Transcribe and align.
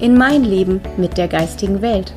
in 0.00 0.16
mein 0.16 0.44
Leben 0.44 0.80
mit 0.96 1.18
der 1.18 1.26
geistigen 1.26 1.82
Welt. 1.82 2.14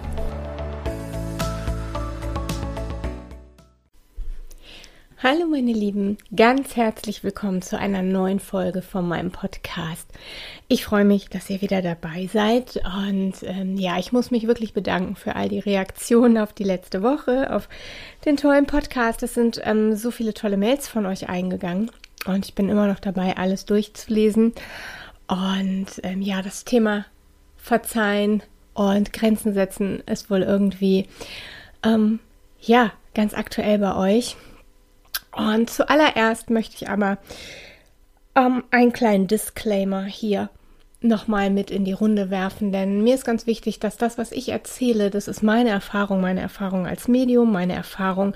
Hallo 5.24 5.46
meine 5.48 5.72
Lieben, 5.72 6.18
ganz 6.36 6.76
herzlich 6.76 7.24
willkommen 7.24 7.62
zu 7.62 7.78
einer 7.78 8.02
neuen 8.02 8.40
Folge 8.40 8.82
von 8.82 9.08
meinem 9.08 9.32
Podcast. 9.32 10.08
Ich 10.68 10.84
freue 10.84 11.06
mich, 11.06 11.30
dass 11.30 11.50
ihr 11.50 11.62
wieder 11.62 11.82
dabei 11.82 12.28
seid 12.32 12.82
und 13.08 13.34
ähm, 13.44 13.78
ja, 13.78 13.98
ich 14.00 14.12
muss 14.12 14.32
mich 14.32 14.48
wirklich 14.48 14.74
bedanken 14.74 15.16
für 15.16 15.36
all 15.36 15.50
die 15.50 15.60
Reaktionen 15.60 16.38
auf 16.40 16.54
die 16.54 16.64
letzte 16.64 17.04
Woche, 17.04 17.54
auf 17.56 17.70
den 18.26 18.38
tollen 18.38 18.66
Podcast. 18.66 19.22
Es 19.22 19.36
sind 19.36 19.62
ähm, 19.64 19.96
so 19.96 20.10
viele 20.12 20.34
tolle 20.34 20.58
Mails 20.58 20.88
von 20.88 21.06
euch 21.06 21.30
eingegangen 21.30 21.92
und 22.26 22.46
ich 22.46 22.56
bin 22.56 22.70
immer 22.70 22.88
noch 22.88 23.00
dabei, 23.00 23.38
alles 23.38 23.66
durchzulesen. 23.66 24.54
Und 25.28 25.88
ähm, 26.04 26.22
ja, 26.22 26.42
das 26.42 26.66
Thema 26.66 27.06
Verzeihen 27.62 28.44
und 28.74 29.14
Grenzen 29.14 29.54
setzen 29.54 30.02
ist 30.06 30.30
wohl 30.30 30.42
irgendwie, 30.42 31.08
ähm, 31.84 32.20
ja, 32.60 32.92
ganz 33.14 33.34
aktuell 33.34 33.80
bei 33.80 33.96
euch. 33.96 34.36
Und 35.36 35.70
zuallererst 35.70 36.50
möchte 36.50 36.76
ich 36.76 36.90
aber 36.90 37.18
ähm, 38.36 38.64
einen 38.72 38.94
kleinen 38.94 39.28
Disclaimer 39.28 40.04
hier 40.04 40.50
nochmal 41.02 41.50
mit 41.50 41.72
in 41.72 41.84
die 41.84 41.94
Runde 41.94 42.30
werfen, 42.30 42.72
denn 42.72 43.04
mir 43.04 43.16
ist 43.16 43.26
ganz 43.26 43.48
wichtig, 43.48 43.80
dass 43.80 43.98
das, 43.98 44.18
was 44.18 44.32
ich 44.32 44.50
erzähle, 44.50 45.10
das 45.10 45.28
ist 45.28 45.42
meine 45.42 45.70
Erfahrung, 45.70 46.22
meine 46.22 46.42
Erfahrung 46.42 46.86
als 46.86 47.08
Medium, 47.08 47.52
meine 47.52 47.74
Erfahrung 47.74 48.36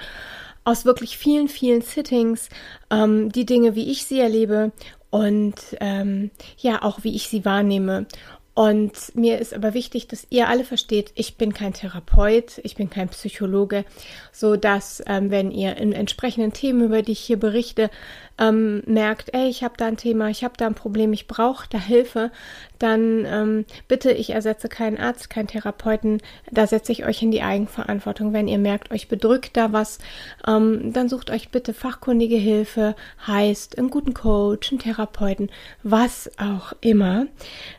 aus 0.64 0.84
wirklich 0.84 1.18
vielen, 1.18 1.48
vielen 1.48 1.82
Sittings, 1.82 2.50
ähm, 2.90 3.32
die 3.32 3.46
Dinge, 3.46 3.76
wie 3.76 3.92
ich 3.92 4.06
sie 4.06 4.20
erlebe 4.20 4.72
und 5.12 5.56
ähm, 5.80 6.32
ja, 6.58 6.82
auch 6.82 7.04
wie 7.04 7.16
ich 7.16 7.30
sie 7.30 7.46
wahrnehme. 7.46 8.08
Und 8.56 9.14
mir 9.16 9.40
ist 9.40 9.54
aber 9.54 9.74
wichtig, 9.74 10.08
dass 10.08 10.28
ihr 10.30 10.48
alle 10.48 10.64
versteht, 10.64 11.12
ich 11.16 11.36
bin 11.36 11.54
kein 11.54 11.74
Therapeut, 11.74 12.62
ich 12.64 12.78
bin 12.78 12.90
kein 12.90 13.10
Psychologe, 13.10 13.84
so 14.32 14.56
dass 14.56 15.04
ähm, 15.08 15.30
wenn 15.30 15.52
ihr 15.52 15.76
in 15.76 15.92
entsprechenden 15.92 16.54
Themen, 16.54 16.86
über 16.86 17.02
die 17.02 17.12
ich 17.12 17.20
hier 17.20 17.38
berichte, 17.38 17.90
ähm, 18.38 18.82
merkt, 18.86 19.34
ey, 19.34 19.48
ich 19.48 19.64
habe 19.64 19.76
da 19.78 19.88
ein 19.88 19.98
Thema, 19.98 20.30
ich 20.30 20.44
habe 20.44 20.56
da 20.58 20.68
ein 20.68 20.76
Problem, 20.76 21.14
ich 21.14 21.28
brauche 21.28 21.68
da 21.70 21.78
Hilfe, 21.78 22.32
dann 22.80 23.26
ähm, 23.26 23.66
bitte, 23.88 24.12
ich 24.12 24.32
ersetze 24.32 24.68
keinen 24.68 24.98
Arzt, 24.98 25.30
keinen 25.30 25.48
Therapeuten, 25.48 26.22
da 26.52 26.68
setze 26.68 26.92
ich 26.92 27.06
euch 27.06 27.22
in 27.22 27.32
die 27.32 27.42
Eigenverantwortung. 27.42 28.34
Wenn 28.34 28.48
ihr 28.48 28.58
merkt, 28.58 28.92
euch 28.92 29.08
bedrückt 29.08 29.56
da 29.56 29.72
was, 29.72 30.00
ähm, 30.48 30.92
dann 30.92 31.08
sucht 31.08 31.30
euch 31.30 31.50
bitte 31.50 31.74
fachkundige 31.74 32.36
Hilfe, 32.36 32.96
heißt 33.26 33.78
einen 33.78 33.90
guten 33.90 34.14
Coach, 34.14 34.72
einen 34.72 34.80
Therapeuten, 34.80 35.50
was 35.84 36.30
auch 36.38 36.74
immer. 36.82 37.28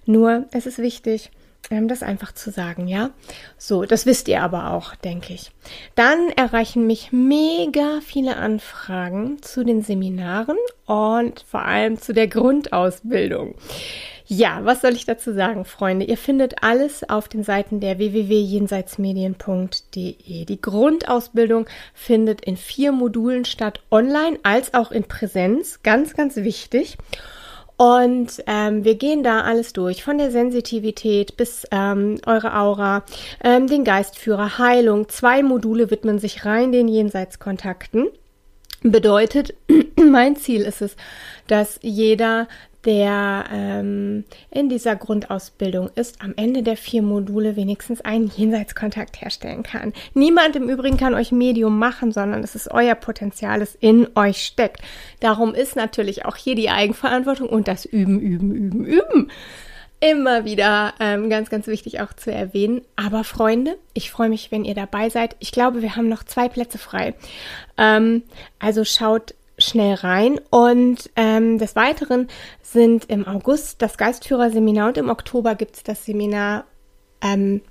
Nur, 0.07 0.47
es 0.53 0.66
ist 0.67 0.79
wichtig, 0.79 1.31
ähm, 1.71 1.89
das 1.89 2.03
einfach 2.03 2.33
zu 2.33 2.51
sagen, 2.51 2.89
ja. 2.89 3.11
So, 3.59 3.85
das 3.85 4.07
wisst 4.07 4.29
ihr 4.29 4.43
aber 4.43 4.73
auch, 4.73 4.95
denke 4.95 5.33
ich. 5.33 5.51
Dann 5.95 6.29
erreichen 6.31 6.87
mich 6.87 7.13
mega 7.13 8.01
viele 8.03 8.37
Anfragen 8.37 9.43
zu 9.43 9.65
den 9.65 9.83
Seminaren 9.83 10.59
und 10.87 11.45
vor 11.49 11.63
allem 11.63 12.01
zu 12.01 12.15
der 12.15 12.29
Grundausbildung. 12.29 13.55
Ja, 14.29 14.65
was 14.65 14.81
soll 14.81 14.95
ich 14.95 15.07
dazu 15.07 15.33
sagen, 15.33 15.65
Freunde? 15.65 16.05
Ihr 16.05 16.17
findet 16.17 16.65
alles 16.65 17.09
auf 17.09 17.29
den 17.29 17.45
Seiten 17.45 17.79
der 17.79 17.99
www.jenseitsmedien.de. 17.99 20.45
Die 20.45 20.61
Grundausbildung 20.61 21.67
findet 21.95 22.45
in 22.45 22.57
vier 22.57 22.91
Modulen 22.91 23.45
statt, 23.45 23.83
online 23.89 24.41
als 24.43 24.75
auch 24.75 24.91
in 24.91 25.05
Präsenz. 25.05 25.79
Ganz, 25.85 26.15
ganz 26.15 26.35
wichtig. 26.35 26.99
Und 27.77 28.43
ähm, 28.47 28.85
wir 28.85 28.95
gehen 28.95 29.23
da 29.23 29.43
alles 29.43 29.73
durch, 29.73 30.03
von 30.03 30.17
der 30.17 30.31
Sensitivität 30.31 31.37
bis 31.37 31.67
ähm, 31.71 32.19
eure 32.25 32.57
Aura, 32.57 33.05
ähm, 33.45 33.67
den 33.67 33.85
Geistführer, 33.85 34.59
Heilung. 34.59 35.09
Zwei 35.09 35.43
Module 35.43 35.91
widmen 35.91 36.19
sich 36.19 36.47
rein 36.47 36.73
den 36.73 36.89
Jenseitskontakten. 36.89 38.09
Bedeutet, 38.91 39.55
mein 39.97 40.37
Ziel 40.37 40.63
ist 40.63 40.81
es, 40.81 40.97
dass 41.49 41.79
jeder 41.83 42.47
der 42.85 43.47
ähm, 43.53 44.25
in 44.53 44.69
dieser 44.69 44.95
Grundausbildung 44.95 45.91
ist, 45.97 46.23
am 46.23 46.35
Ende 46.37 46.63
der 46.63 46.77
vier 46.77 47.03
Module 47.03 47.57
wenigstens 47.57 48.01
einen 48.01 48.29
Jenseitskontakt 48.29 49.21
herstellen 49.21 49.65
kann. 49.65 49.93
Niemand 50.15 50.55
im 50.55 50.69
Übrigen 50.69 50.97
kann 50.97 51.15
euch 51.15 51.33
Medium 51.33 51.81
machen, 51.81 52.13
sondern 52.13 52.45
es 52.45 52.55
ist 52.55 52.71
euer 52.71 52.95
Potenzial, 52.95 53.59
das 53.59 53.75
in 53.75 54.07
euch 54.15 54.45
steckt. 54.45 54.83
Darum 55.19 55.53
ist 55.53 55.75
natürlich 55.75 56.25
auch 56.27 56.37
hier 56.37 56.55
die 56.55 56.71
Eigenverantwortung 56.71 57.49
und 57.49 57.67
das 57.67 57.87
Üben, 57.87 58.21
Üben, 58.21 58.55
Üben, 58.55 58.85
Üben 58.85 59.31
immer 60.01 60.45
wieder 60.45 60.95
ähm, 61.01 61.31
ganz, 61.31 61.51
ganz 61.51 61.67
wichtig 61.67 62.01
auch 62.01 62.13
zu 62.13 62.31
erwähnen. 62.31 62.83
Aber 62.97 63.25
Freunde, 63.25 63.79
ich 63.95 64.11
freue 64.11 64.29
mich, 64.29 64.51
wenn 64.53 64.65
ihr 64.65 64.75
dabei 64.75 65.09
seid. 65.09 65.37
Ich 65.39 65.53
glaube, 65.53 65.83
wir 65.83 65.97
haben 65.97 66.09
noch 66.09 66.25
zwei 66.25 66.49
Plätze 66.49 66.79
frei. 66.79 67.15
Ähm, 67.79 68.23
also 68.59 68.85
schaut 68.85 69.35
schnell 69.59 69.95
rein. 69.95 70.41
Und 70.51 71.11
ähm, 71.17 71.59
des 71.59 71.77
Weiteren 71.77 72.29
sind 72.63 73.07
im 73.07 73.27
August 73.27 73.81
das 73.83 73.97
Geistführerseminar 73.97 74.89
und 74.89 74.99
im 74.99 75.09
Oktober 75.09 75.55
gibt 75.55 75.77
es 75.77 75.83
das 75.83 76.05
Seminar 76.05 76.65
ähm, 77.23 77.63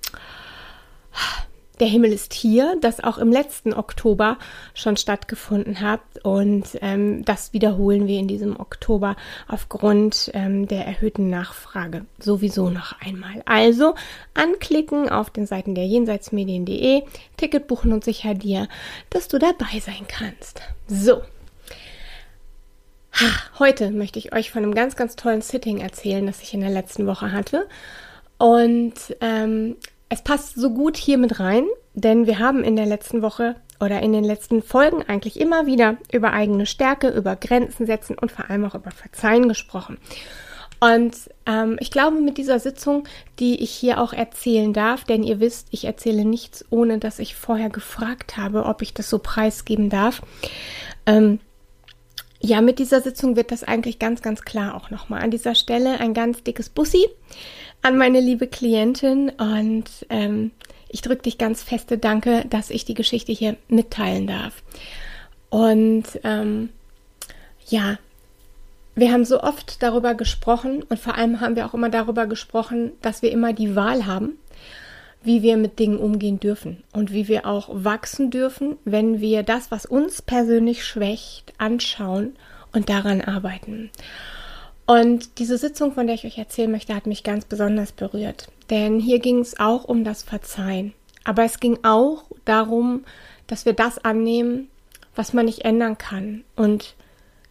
Der 1.80 1.88
Himmel 1.88 2.14
ist 2.14 2.34
hier, 2.34 2.78
das 2.80 3.04
auch 3.04 3.18
im 3.18 3.32
letzten 3.32 3.74
Oktober 3.74 4.38
schon 4.74 4.96
stattgefunden 4.96 5.82
hat. 5.82 6.02
Und 6.24 6.66
ähm, 6.82 7.26
das 7.26 7.54
wiederholen 7.54 8.08
wir 8.08 8.20
in 8.20 8.28
diesem 8.28 8.60
Oktober 8.60 9.16
aufgrund 9.48 10.32
ähm, 10.34 10.68
der 10.68 10.86
erhöhten 10.86 11.30
Nachfrage 11.30 12.06
sowieso 12.20 12.70
noch 12.70 13.00
einmal. 13.02 13.42
Also 13.46 13.96
anklicken 14.34 15.10
auf 15.10 15.30
den 15.30 15.46
Seiten 15.46 15.76
der 15.76 15.86
jenseitsmedien.de, 15.86 17.04
Ticket 17.38 17.68
buchen 17.68 17.92
und 17.92 18.04
sicher 18.04 18.34
dir, 18.34 18.68
dass 19.10 19.28
du 19.28 19.38
dabei 19.38 19.80
sein 19.80 20.06
kannst. 20.08 20.62
So. 20.88 21.22
Heute 23.60 23.92
möchte 23.92 24.20
ich 24.20 24.34
euch 24.34 24.52
von 24.52 24.64
einem 24.64 24.76
ganz, 24.76 24.98
ganz 24.98 25.16
tollen 25.16 25.42
Sitting 25.42 25.80
erzählen, 25.80 26.26
das 26.26 26.42
ich 26.42 26.54
in 26.54 26.60
der 26.60 26.70
letzten 26.70 27.08
Woche 27.08 27.32
hatte. 27.32 27.68
Und 28.38 28.94
ähm, 29.22 29.78
es 30.10 30.22
passt 30.22 30.56
so 30.56 30.72
gut 30.72 30.98
hier 30.98 31.18
mit 31.18 31.40
rein, 31.40 31.66
denn 31.94 32.28
wir 32.28 32.40
haben 32.40 32.64
in 32.64 32.76
der 32.76 32.86
letzten 32.86 33.22
Woche 33.22 33.56
oder 33.80 34.02
in 34.02 34.14
den 34.14 34.24
letzten 34.24 34.62
Folgen 34.62 35.04
eigentlich 35.04 35.40
immer 35.40 35.66
wieder 35.66 35.98
über 36.12 36.32
eigene 36.32 36.66
Stärke, 36.66 37.10
über 37.10 37.36
Grenzen 37.36 37.86
setzen 37.86 38.18
und 38.18 38.32
vor 38.32 38.50
allem 38.50 38.66
auch 38.66 38.76
über 38.76 38.92
Verzeihen 38.92 39.50
gesprochen. 39.50 39.98
Und 40.80 41.16
ähm, 41.46 41.78
ich 41.80 41.90
glaube, 41.90 42.20
mit 42.20 42.38
dieser 42.38 42.60
Sitzung, 42.60 43.08
die 43.40 43.64
ich 43.64 43.72
hier 43.72 44.00
auch 44.00 44.14
erzählen 44.14 44.74
darf, 44.74 45.04
denn 45.04 45.24
ihr 45.24 45.40
wisst, 45.40 45.68
ich 45.72 45.86
erzähle 45.86 46.26
nichts, 46.26 46.66
ohne 46.70 47.00
dass 47.00 47.20
ich 47.20 47.36
vorher 47.36 47.70
gefragt 47.70 48.38
habe, 48.38 48.66
ob 48.66 48.82
ich 48.82 48.94
das 48.94 49.10
so 49.10 49.20
preisgeben 49.20 49.90
darf. 49.90 50.22
Ähm, 51.06 51.40
ja, 52.42 52.62
mit 52.62 52.78
dieser 52.78 53.02
Sitzung 53.02 53.36
wird 53.36 53.52
das 53.52 53.64
eigentlich 53.64 53.98
ganz, 54.00 54.22
ganz 54.22 54.42
klar 54.44 54.76
auch 54.76 54.92
nochmal. 54.92 55.24
An 55.24 55.32
dieser 55.32 55.56
Stelle 55.56 56.00
ein 56.00 56.14
ganz 56.14 56.44
dickes 56.44 56.70
Bussi 56.70 57.08
an 57.86 57.98
meine 57.98 58.20
liebe 58.20 58.48
Klientin 58.48 59.30
und 59.30 59.86
ähm, 60.10 60.50
ich 60.90 61.02
drücke 61.02 61.22
dich 61.22 61.38
ganz 61.38 61.62
feste 61.62 62.00
Danke, 62.00 62.44
dass 62.50 62.72
ich 62.72 62.84
die 62.84 62.96
Geschichte 62.96 63.32
hier 63.32 63.58
mitteilen 63.68 64.26
darf. 64.26 64.64
Und 65.50 66.06
ähm, 66.24 66.70
ja, 67.68 68.00
wir 68.96 69.12
haben 69.12 69.24
so 69.24 69.42
oft 69.42 69.84
darüber 69.84 70.16
gesprochen 70.16 70.82
und 70.90 71.00
vor 71.00 71.16
allem 71.16 71.42
haben 71.42 71.56
wir 71.56 71.68
auch 71.68 71.76
immer 71.76 71.90
darüber 71.90 72.26
gesprochen, 72.26 72.92
dass 73.04 73.22
wir 73.22 73.32
immer 73.32 73.54
die 73.54 73.76
Wahl 73.76 74.08
haben 74.08 74.38
wie 75.26 75.42
wir 75.42 75.58
mit 75.58 75.80
Dingen 75.80 75.98
umgehen 75.98 76.40
dürfen 76.40 76.84
und 76.94 77.12
wie 77.12 77.28
wir 77.28 77.48
auch 77.48 77.68
wachsen 77.72 78.30
dürfen, 78.30 78.78
wenn 78.86 79.20
wir 79.20 79.42
das, 79.42 79.72
was 79.72 79.88
uns 79.88 80.22
persönlich 80.22 80.86
schwächt, 80.86 81.52
anschauen 81.58 82.36
und 82.74 82.90
daran 82.90 83.22
arbeiten. 83.22 83.90
Und 84.86 85.40
diese 85.40 85.58
Sitzung, 85.58 85.94
von 85.94 86.06
der 86.06 86.16
ich 86.16 86.26
euch 86.26 86.38
erzählen 86.38 86.72
möchte, 86.72 86.96
hat 86.96 87.08
mich 87.08 87.24
ganz 87.24 87.46
besonders 87.46 87.92
berührt. 87.92 88.48
Denn 88.70 89.00
hier 89.00 89.20
ging 89.20 89.40
es 89.40 89.60
auch 89.60 89.84
um 89.86 90.04
das 90.04 90.24
Verzeihen. 90.24 90.94
Aber 91.24 91.44
es 91.44 91.60
ging 91.60 91.80
auch 91.84 92.24
darum, 92.46 93.04
dass 93.48 93.66
wir 93.66 93.74
das 93.74 94.04
annehmen, 94.04 94.68
was 95.16 95.34
man 95.34 95.46
nicht 95.46 95.66
ändern 95.66 95.98
kann. 95.98 96.44
Und 96.56 96.96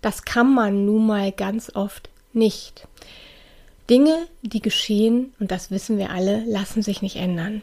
das 0.00 0.24
kann 0.24 0.52
man 0.52 0.84
nun 0.84 1.06
mal 1.06 1.32
ganz 1.32 1.74
oft 1.74 2.08
nicht. 2.32 2.86
Dinge, 3.90 4.26
die 4.42 4.62
geschehen, 4.62 5.34
und 5.40 5.50
das 5.50 5.70
wissen 5.70 5.98
wir 5.98 6.10
alle, 6.10 6.44
lassen 6.46 6.82
sich 6.82 7.02
nicht 7.02 7.16
ändern. 7.16 7.62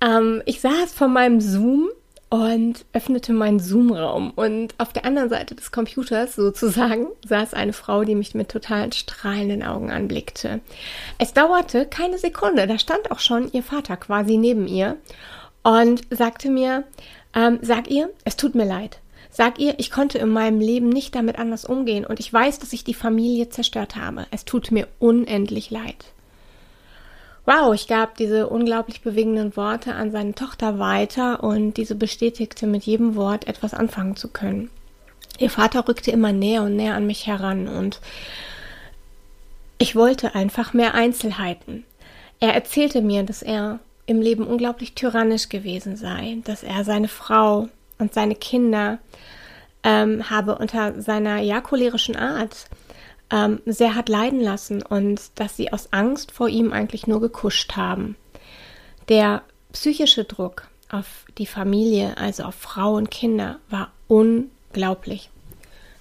ähm, 0.00 0.42
ich 0.46 0.60
saß 0.60 0.92
vor 0.92 1.08
meinem 1.08 1.40
Zoom 1.40 1.90
und 2.32 2.86
öffnete 2.94 3.34
meinen 3.34 3.60
Zoom-Raum. 3.60 4.32
Und 4.34 4.74
auf 4.78 4.94
der 4.94 5.04
anderen 5.04 5.28
Seite 5.28 5.54
des 5.54 5.70
Computers 5.70 6.34
sozusagen 6.34 7.08
saß 7.28 7.52
eine 7.52 7.74
Frau, 7.74 8.04
die 8.04 8.14
mich 8.14 8.34
mit 8.34 8.48
total 8.48 8.90
strahlenden 8.94 9.62
Augen 9.62 9.90
anblickte. 9.90 10.60
Es 11.18 11.34
dauerte 11.34 11.84
keine 11.84 12.16
Sekunde, 12.16 12.66
da 12.66 12.78
stand 12.78 13.10
auch 13.10 13.18
schon 13.18 13.52
ihr 13.52 13.62
Vater 13.62 13.98
quasi 13.98 14.38
neben 14.38 14.66
ihr 14.66 14.96
und 15.62 16.04
sagte 16.08 16.48
mir, 16.48 16.84
ähm, 17.34 17.58
sag 17.60 17.90
ihr, 17.90 18.08
es 18.24 18.36
tut 18.36 18.54
mir 18.54 18.64
leid. 18.64 19.00
Sag 19.30 19.58
ihr, 19.58 19.74
ich 19.76 19.90
konnte 19.90 20.16
in 20.16 20.30
meinem 20.30 20.60
Leben 20.60 20.88
nicht 20.88 21.14
damit 21.14 21.38
anders 21.38 21.66
umgehen 21.66 22.06
und 22.06 22.18
ich 22.18 22.32
weiß, 22.32 22.60
dass 22.60 22.72
ich 22.72 22.82
die 22.82 22.94
Familie 22.94 23.50
zerstört 23.50 23.96
habe. 23.96 24.24
Es 24.30 24.46
tut 24.46 24.70
mir 24.70 24.88
unendlich 24.98 25.70
leid. 25.70 26.06
Wow, 27.44 27.74
ich 27.74 27.88
gab 27.88 28.16
diese 28.16 28.48
unglaublich 28.48 29.02
bewegenden 29.02 29.56
Worte 29.56 29.94
an 29.94 30.12
seine 30.12 30.34
Tochter 30.34 30.78
weiter 30.78 31.42
und 31.42 31.76
diese 31.76 31.96
bestätigte 31.96 32.68
mit 32.68 32.84
jedem 32.84 33.16
Wort 33.16 33.48
etwas 33.48 33.74
anfangen 33.74 34.14
zu 34.14 34.28
können. 34.28 34.70
Ihr 35.38 35.50
Vater 35.50 35.88
rückte 35.88 36.12
immer 36.12 36.32
näher 36.32 36.62
und 36.62 36.76
näher 36.76 36.94
an 36.94 37.06
mich 37.06 37.26
heran 37.26 37.66
und 37.66 38.00
ich 39.78 39.96
wollte 39.96 40.36
einfach 40.36 40.72
mehr 40.72 40.94
Einzelheiten. 40.94 41.84
Er 42.38 42.54
erzählte 42.54 43.02
mir, 43.02 43.24
dass 43.24 43.42
er 43.42 43.80
im 44.06 44.20
Leben 44.20 44.46
unglaublich 44.46 44.94
tyrannisch 44.94 45.48
gewesen 45.48 45.96
sei, 45.96 46.38
dass 46.44 46.62
er 46.62 46.84
seine 46.84 47.08
Frau 47.08 47.68
und 47.98 48.14
seine 48.14 48.36
Kinder 48.36 48.98
ähm, 49.82 50.30
habe 50.30 50.58
unter 50.58 51.00
seiner 51.00 51.38
ja 51.38 51.60
cholerischen 51.60 52.14
Art 52.14 52.66
ähm, 53.32 53.60
sehr 53.66 53.94
hat 53.94 54.08
leiden 54.08 54.40
lassen 54.40 54.82
und 54.82 55.20
dass 55.36 55.56
sie 55.56 55.72
aus 55.72 55.92
Angst 55.92 56.30
vor 56.30 56.48
ihm 56.48 56.72
eigentlich 56.72 57.06
nur 57.06 57.20
gekuscht 57.20 57.76
haben. 57.76 58.16
Der 59.08 59.42
psychische 59.72 60.24
Druck 60.24 60.68
auf 60.90 61.24
die 61.38 61.46
Familie, 61.46 62.16
also 62.18 62.44
auf 62.44 62.54
Frau 62.54 62.94
und 62.94 63.10
Kinder, 63.10 63.58
war 63.70 63.90
unglaublich. 64.06 65.30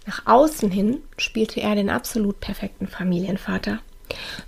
Nach 0.06 0.26
außen 0.26 0.70
hin 0.70 1.02
spielte 1.18 1.62
er 1.62 1.76
den 1.76 1.90
absolut 1.90 2.40
perfekten 2.42 2.88
Familienvater. 2.88 3.80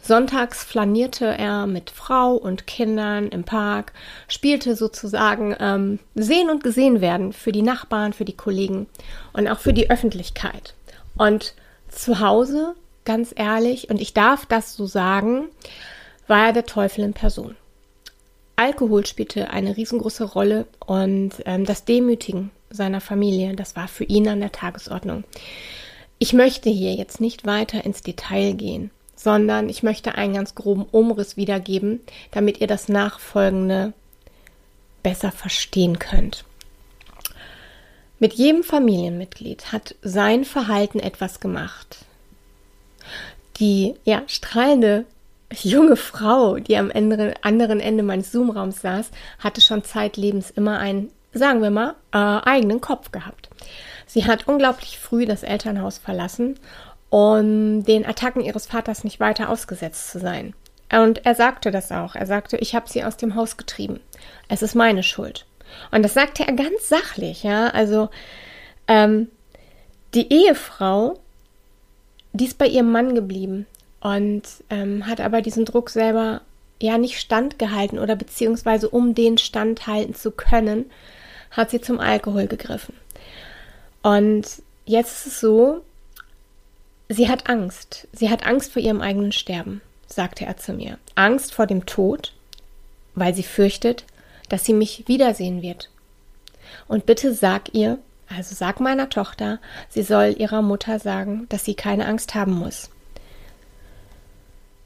Sonntags 0.02 0.66
flanierte 0.66 1.26
er 1.26 1.68
mit 1.68 1.90
Frau 1.90 2.34
und 2.34 2.68
Kindern 2.68 3.30
im 3.30 3.46
Park, 3.46 3.94
spielte 4.28 4.76
sozusagen 4.76 5.56
ähm, 5.60 6.00
sehen 6.16 6.50
und 6.50 6.64
gesehen 6.64 7.00
werden 7.00 7.32
für 7.32 7.54
die 7.54 7.62
Nachbarn, 7.62 8.12
für 8.12 8.26
die 8.26 8.36
Kollegen 8.36 8.88
und 9.32 9.48
auch 9.48 9.60
für 9.60 9.72
die 9.72 9.90
Öffentlichkeit. 9.90 10.74
Und 11.16 11.54
zu 11.96 12.20
Hause, 12.20 12.76
ganz 13.06 13.34
ehrlich, 13.36 13.90
und 13.90 14.02
ich 14.02 14.14
darf 14.14 14.46
das 14.46 14.76
so 14.76 14.86
sagen, 14.86 15.46
war 16.28 16.48
er 16.48 16.54
der 16.54 16.66
Teufel 16.66 17.04
in 17.04 17.14
Person. 17.14 17.56
Alkohol 18.56 19.06
spielte 19.06 19.50
eine 19.50 19.76
riesengroße 19.78 20.24
Rolle 20.24 20.68
und 20.86 21.32
ähm, 21.46 21.66
das 21.66 21.86
Demütigen 21.86 22.52
seiner 22.70 23.02
Familie, 23.02 23.56
das 23.56 23.76
war 23.76 23.88
für 23.88 24.04
ihn 24.04 24.28
an 24.28 24.40
der 24.40 24.52
Tagesordnung. 24.52 25.24
Ich 26.20 26.34
möchte 26.34 26.70
hier 26.70 26.94
jetzt 26.94 27.20
nicht 27.20 27.46
weiter 27.46 27.84
ins 27.84 28.02
Detail 28.02 28.54
gehen, 28.54 28.92
sondern 29.16 29.70
ich 29.70 29.84
möchte 29.84 30.16
einen 30.16 30.34
ganz 30.34 30.56
groben 30.56 30.86
Umriss 30.92 31.36
wiedergeben, 31.36 32.00
damit 32.32 32.62
ihr 32.62 32.68
das 32.68 32.90
Nachfolgende 32.90 33.94
besser 35.02 35.32
verstehen 35.32 36.00
könnt. 36.00 36.46
Mit 38.24 38.36
jedem 38.36 38.64
Familienmitglied 38.64 39.74
hat 39.74 39.96
sein 40.02 40.46
Verhalten 40.46 41.02
etwas 41.02 41.42
gemacht. 41.42 42.06
Die 43.58 43.96
ja, 44.06 44.22
strahlende 44.28 45.04
junge 45.52 45.98
Frau, 45.98 46.56
die 46.56 46.78
am 46.78 46.90
anderen 46.90 47.82
Ende 47.82 48.02
meines 48.02 48.32
Zoom-Raums 48.32 48.80
saß, 48.80 49.12
hatte 49.40 49.60
schon 49.60 49.84
zeitlebens 49.84 50.52
immer 50.52 50.80
einen, 50.80 51.12
sagen 51.34 51.62
wir 51.62 51.70
mal, 51.70 51.96
äh, 52.14 52.18
eigenen 52.18 52.80
Kopf 52.80 53.12
gehabt. 53.12 53.50
Sie 54.08 54.26
hat 54.26 54.48
unglaublich 54.48 55.00
früh 55.00 55.26
das 55.26 55.44
Elternhaus 55.44 55.98
verlassen, 55.98 56.58
um 57.10 57.84
den 57.84 58.06
Attacken 58.06 58.42
ihres 58.42 58.68
Vaters 58.68 59.04
nicht 59.04 59.20
weiter 59.20 59.50
ausgesetzt 59.50 60.10
zu 60.10 60.20
sein. 60.22 60.54
Und 60.90 61.26
er 61.26 61.36
sagte 61.36 61.72
das 61.72 61.92
auch. 61.92 62.16
Er 62.16 62.26
sagte, 62.26 62.56
ich 62.56 62.74
habe 62.74 62.88
sie 62.88 63.04
aus 63.04 63.18
dem 63.18 63.36
Haus 63.36 63.58
getrieben. 63.58 64.00
Es 64.48 64.62
ist 64.62 64.76
meine 64.76 65.04
Schuld. 65.04 65.46
Und 65.92 66.04
das 66.04 66.14
sagte 66.14 66.46
er 66.46 66.54
ganz 66.54 66.90
sachlich, 66.90 67.44
ja. 67.44 67.68
Also 67.68 68.10
ähm, 68.88 69.28
die 70.14 70.32
Ehefrau, 70.32 71.20
die 72.34 72.46
ist 72.46 72.58
bei 72.58 72.68
ihrem 72.68 72.92
Mann 72.92 73.16
geblieben 73.16 73.66
und 74.02 74.44
ähm, 74.70 75.08
hat 75.08 75.22
aber 75.22 75.42
diesen 75.42 75.66
Druck 75.66 75.90
selber 75.90 76.42
ja 76.82 76.98
nicht 76.98 77.20
standgehalten 77.20 78.00
oder 78.00 78.16
beziehungsweise 78.16 78.90
um 78.90 79.16
den 79.16 79.38
standhalten 79.38 80.16
zu 80.16 80.32
können, 80.32 80.92
hat 81.52 81.70
sie 81.70 81.80
zum 81.80 82.00
Alkohol 82.00 82.48
gegriffen. 82.48 82.96
Und 84.02 84.46
jetzt 84.86 85.20
ist 85.20 85.28
es 85.28 85.40
so, 85.40 85.82
sie 87.08 87.30
hat 87.30 87.50
Angst. 87.50 88.08
Sie 88.12 88.30
hat 88.30 88.46
Angst 88.46 88.74
vor 88.74 88.82
ihrem 88.82 89.02
eigenen 89.02 89.32
Sterben, 89.32 89.82
sagte 90.08 90.46
er 90.46 90.58
zu 90.58 90.74
mir. 90.74 90.98
Angst 91.16 91.54
vor 91.54 91.68
dem 91.68 91.86
Tod, 91.86 92.34
weil 93.16 93.34
sie 93.34 93.44
fürchtet, 93.44 94.04
dass 94.54 94.66
sie 94.66 94.74
mich 94.74 95.06
wiedersehen 95.08 95.64
wird. 95.64 95.90
Und 96.88 97.08
bitte 97.08 97.34
sag 97.34 97.74
ihr, 97.74 97.98
also 98.30 98.54
sag 98.54 98.80
meiner 98.80 99.10
Tochter, 99.10 99.58
sie 99.90 100.04
soll 100.04 100.36
ihrer 100.38 100.62
Mutter 100.62 101.00
sagen, 101.00 101.48
dass 101.50 101.66
sie 101.66 101.74
keine 101.74 102.06
Angst 102.06 102.36
haben 102.36 102.54
muss. 102.54 102.92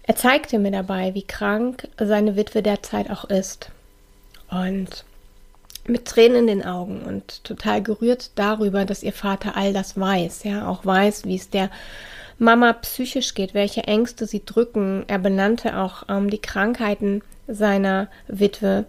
Er 0.04 0.16
zeigte 0.16 0.58
mir 0.58 0.72
dabei, 0.72 1.14
wie 1.16 1.24
krank 1.24 1.90
seine 2.00 2.38
Witwe 2.38 2.64
derzeit 2.64 3.12
auch 3.12 3.26
ist. 3.26 3.70
Und 4.50 5.04
mit 5.86 6.06
Tränen 6.06 6.48
in 6.48 6.60
den 6.60 6.66
Augen 6.66 7.02
und 7.02 7.44
total 7.44 7.84
gerührt 7.84 8.32
darüber, 8.36 8.86
dass 8.86 9.04
ihr 9.04 9.12
Vater 9.12 9.58
all 9.58 9.74
das 9.74 10.00
weiß, 10.00 10.46
ja, 10.46 10.66
auch 10.66 10.86
weiß, 10.86 11.26
wie 11.26 11.36
es 11.36 11.50
der 11.50 11.70
Mama 12.40 12.72
psychisch 12.72 13.34
geht, 13.34 13.54
welche 13.54 13.84
Ängste 13.84 14.28
sie 14.28 14.46
drücken. 14.46 15.04
Er 15.08 15.20
benannte 15.20 15.78
auch 15.78 16.04
ähm, 16.08 16.30
die 16.30 16.42
Krankheiten 16.42 17.22
seiner 17.48 18.08
Witwe, 18.28 18.86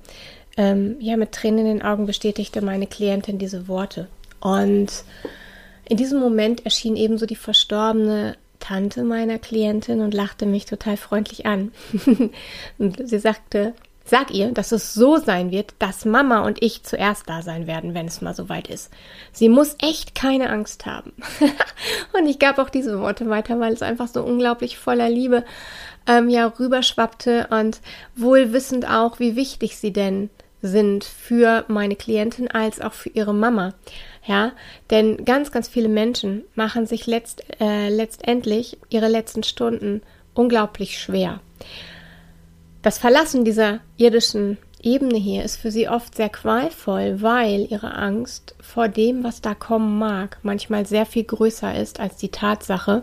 ähm, 0.59 0.97
ja, 0.99 1.17
mit 1.17 1.33
Tränen 1.33 1.61
in 1.61 1.79
den 1.79 1.83
Augen 1.83 2.05
bestätigte 2.05 2.61
meine 2.61 2.89
Klientin 2.89 3.39
diese 3.39 3.69
Worte. 3.69 4.09
Und 4.41 5.05
in 5.89 5.97
diesem 5.97 6.19
Moment 6.21 6.65
erschien 6.65 6.97
ebenso 6.97 7.25
die 7.27 7.37
verstorbene 7.37 8.37
Tante 8.59 9.05
meiner 9.05 9.39
Klientin 9.39 10.01
und 10.01 10.13
lachte 10.13 10.47
mich 10.47 10.67
total 10.67 10.97
freundlich 10.97 11.47
an. 11.47 11.71
und 12.79 13.09
sie 13.09 13.21
sagte, 13.21 13.73
sag 14.05 14.33
ihr, 14.33 14.51
dass 14.51 14.73
es 14.73 14.95
so 14.95 15.19
sein 15.19 15.53
wird, 15.53 15.75
dass 15.79 16.05
Mama 16.05 16.41
und 16.41 16.61
ich 16.61 16.83
zuerst 16.83 17.29
da 17.29 17.43
sein 17.43 17.69
werden, 17.69 17.95
wenn 17.95 18.07
es 18.07 18.21
mal 18.21 18.35
soweit 18.35 18.67
ist. 18.67 18.91
Sie 19.33 19.49
muss 19.49 19.77
echt 19.81 20.17
keine 20.17 20.51
Angst 20.51 20.87
haben. 20.87 21.13
und 22.19 22.27
ich 22.27 22.41
gab 22.41 22.59
auch 22.59 22.71
diese 22.71 22.99
Worte 23.01 23.31
weiter, 23.31 23.61
weil 23.61 23.73
es 23.73 23.83
einfach 23.83 24.09
so 24.09 24.25
unglaublich 24.25 24.77
voller 24.77 25.09
Liebe 25.09 25.45
ähm, 26.09 26.29
ja 26.29 26.47
rüberschwappte 26.47 27.47
und 27.51 27.81
wohl 28.17 28.53
wissend 28.53 28.91
auch, 28.91 29.21
wie 29.21 29.37
wichtig 29.37 29.77
sie 29.77 29.93
denn 29.93 30.31
sind 30.63 31.05
für 31.05 31.65
meine 31.69 31.97
Klientin 31.97 32.49
als 32.49 32.81
auch 32.81 32.93
für 32.93 33.11
ihre 33.11 33.35
Mama. 33.35 33.75
Ja, 34.27 34.53
denn 34.91 35.25
ganz, 35.25 35.53
ganz 35.53 35.69
viele 35.69 35.89
Menschen 35.89 36.45
machen 36.55 36.87
sich 36.87 37.07
letzt, 37.07 37.45
äh, 37.61 37.89
letztendlich 37.89 38.79
ihre 38.91 39.09
letzten 39.09 39.43
Stunden 39.43 40.03
unglaublich 40.35 40.99
schwer. 40.99 41.41
Das 42.83 42.99
Verlassen 42.99 43.45
dieser 43.45 43.81
irdischen 43.97 44.59
Ebene 44.83 45.19
hier 45.19 45.43
ist 45.43 45.57
für 45.57 45.71
sie 45.71 45.89
oft 45.89 46.15
sehr 46.15 46.29
qualvoll, 46.29 47.21
weil 47.21 47.67
ihre 47.71 47.95
Angst 47.95 48.55
vor 48.61 48.89
dem, 48.89 49.25
was 49.25 49.41
da 49.41 49.55
kommen 49.55 49.99
mag, 49.99 50.39
manchmal 50.43 50.87
sehr 50.87 51.07
viel 51.07 51.25
größer 51.25 51.75
ist 51.75 51.99
als 51.99 52.17
die 52.17 52.29
Tatsache, 52.29 53.03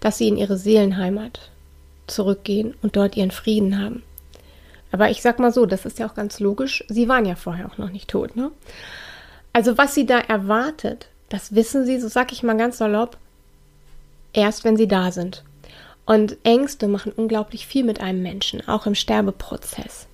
dass 0.00 0.18
sie 0.18 0.28
in 0.28 0.36
ihre 0.36 0.58
Seelenheimat 0.58 1.50
zurückgehen 2.06 2.74
und 2.82 2.96
dort 2.96 3.16
ihren 3.16 3.30
Frieden 3.30 3.80
haben. 3.80 4.02
Aber 4.94 5.10
ich 5.10 5.22
sag 5.22 5.40
mal 5.40 5.52
so, 5.52 5.66
das 5.66 5.86
ist 5.86 5.98
ja 5.98 6.06
auch 6.06 6.14
ganz 6.14 6.38
logisch. 6.38 6.84
Sie 6.86 7.08
waren 7.08 7.26
ja 7.26 7.34
vorher 7.34 7.66
auch 7.66 7.78
noch 7.78 7.90
nicht 7.90 8.08
tot, 8.08 8.36
ne? 8.36 8.52
Also 9.52 9.76
was 9.76 9.92
sie 9.92 10.06
da 10.06 10.20
erwartet, 10.20 11.08
das 11.30 11.52
wissen 11.52 11.84
sie, 11.84 11.98
so 11.98 12.06
sag 12.06 12.30
ich 12.30 12.44
mal 12.44 12.56
ganz 12.56 12.78
salopp, 12.78 13.16
erst 14.32 14.62
wenn 14.62 14.76
sie 14.76 14.86
da 14.86 15.10
sind. 15.10 15.42
Und 16.06 16.36
Ängste 16.44 16.86
machen 16.86 17.10
unglaublich 17.10 17.66
viel 17.66 17.82
mit 17.82 18.00
einem 18.00 18.22
Menschen, 18.22 18.68
auch 18.68 18.86
im 18.86 18.94
Sterbeprozess. 18.94 20.06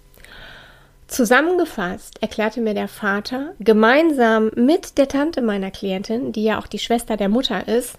Zusammengefasst 1.09 2.23
erklärte 2.23 2.63
mir 2.63 2.73
der 2.73 2.89
Vater 2.89 3.53
gemeinsam 3.61 4.51
mit 4.57 4.97
der 4.97 5.09
Tante 5.09 5.43
meiner 5.43 5.71
Klientin, 5.71 6.33
die 6.33 6.45
ja 6.45 6.59
auch 6.59 6.67
die 6.67 6.79
Schwester 6.79 7.19
der 7.19 7.29
Mutter 7.29 7.69
ist, 7.69 7.99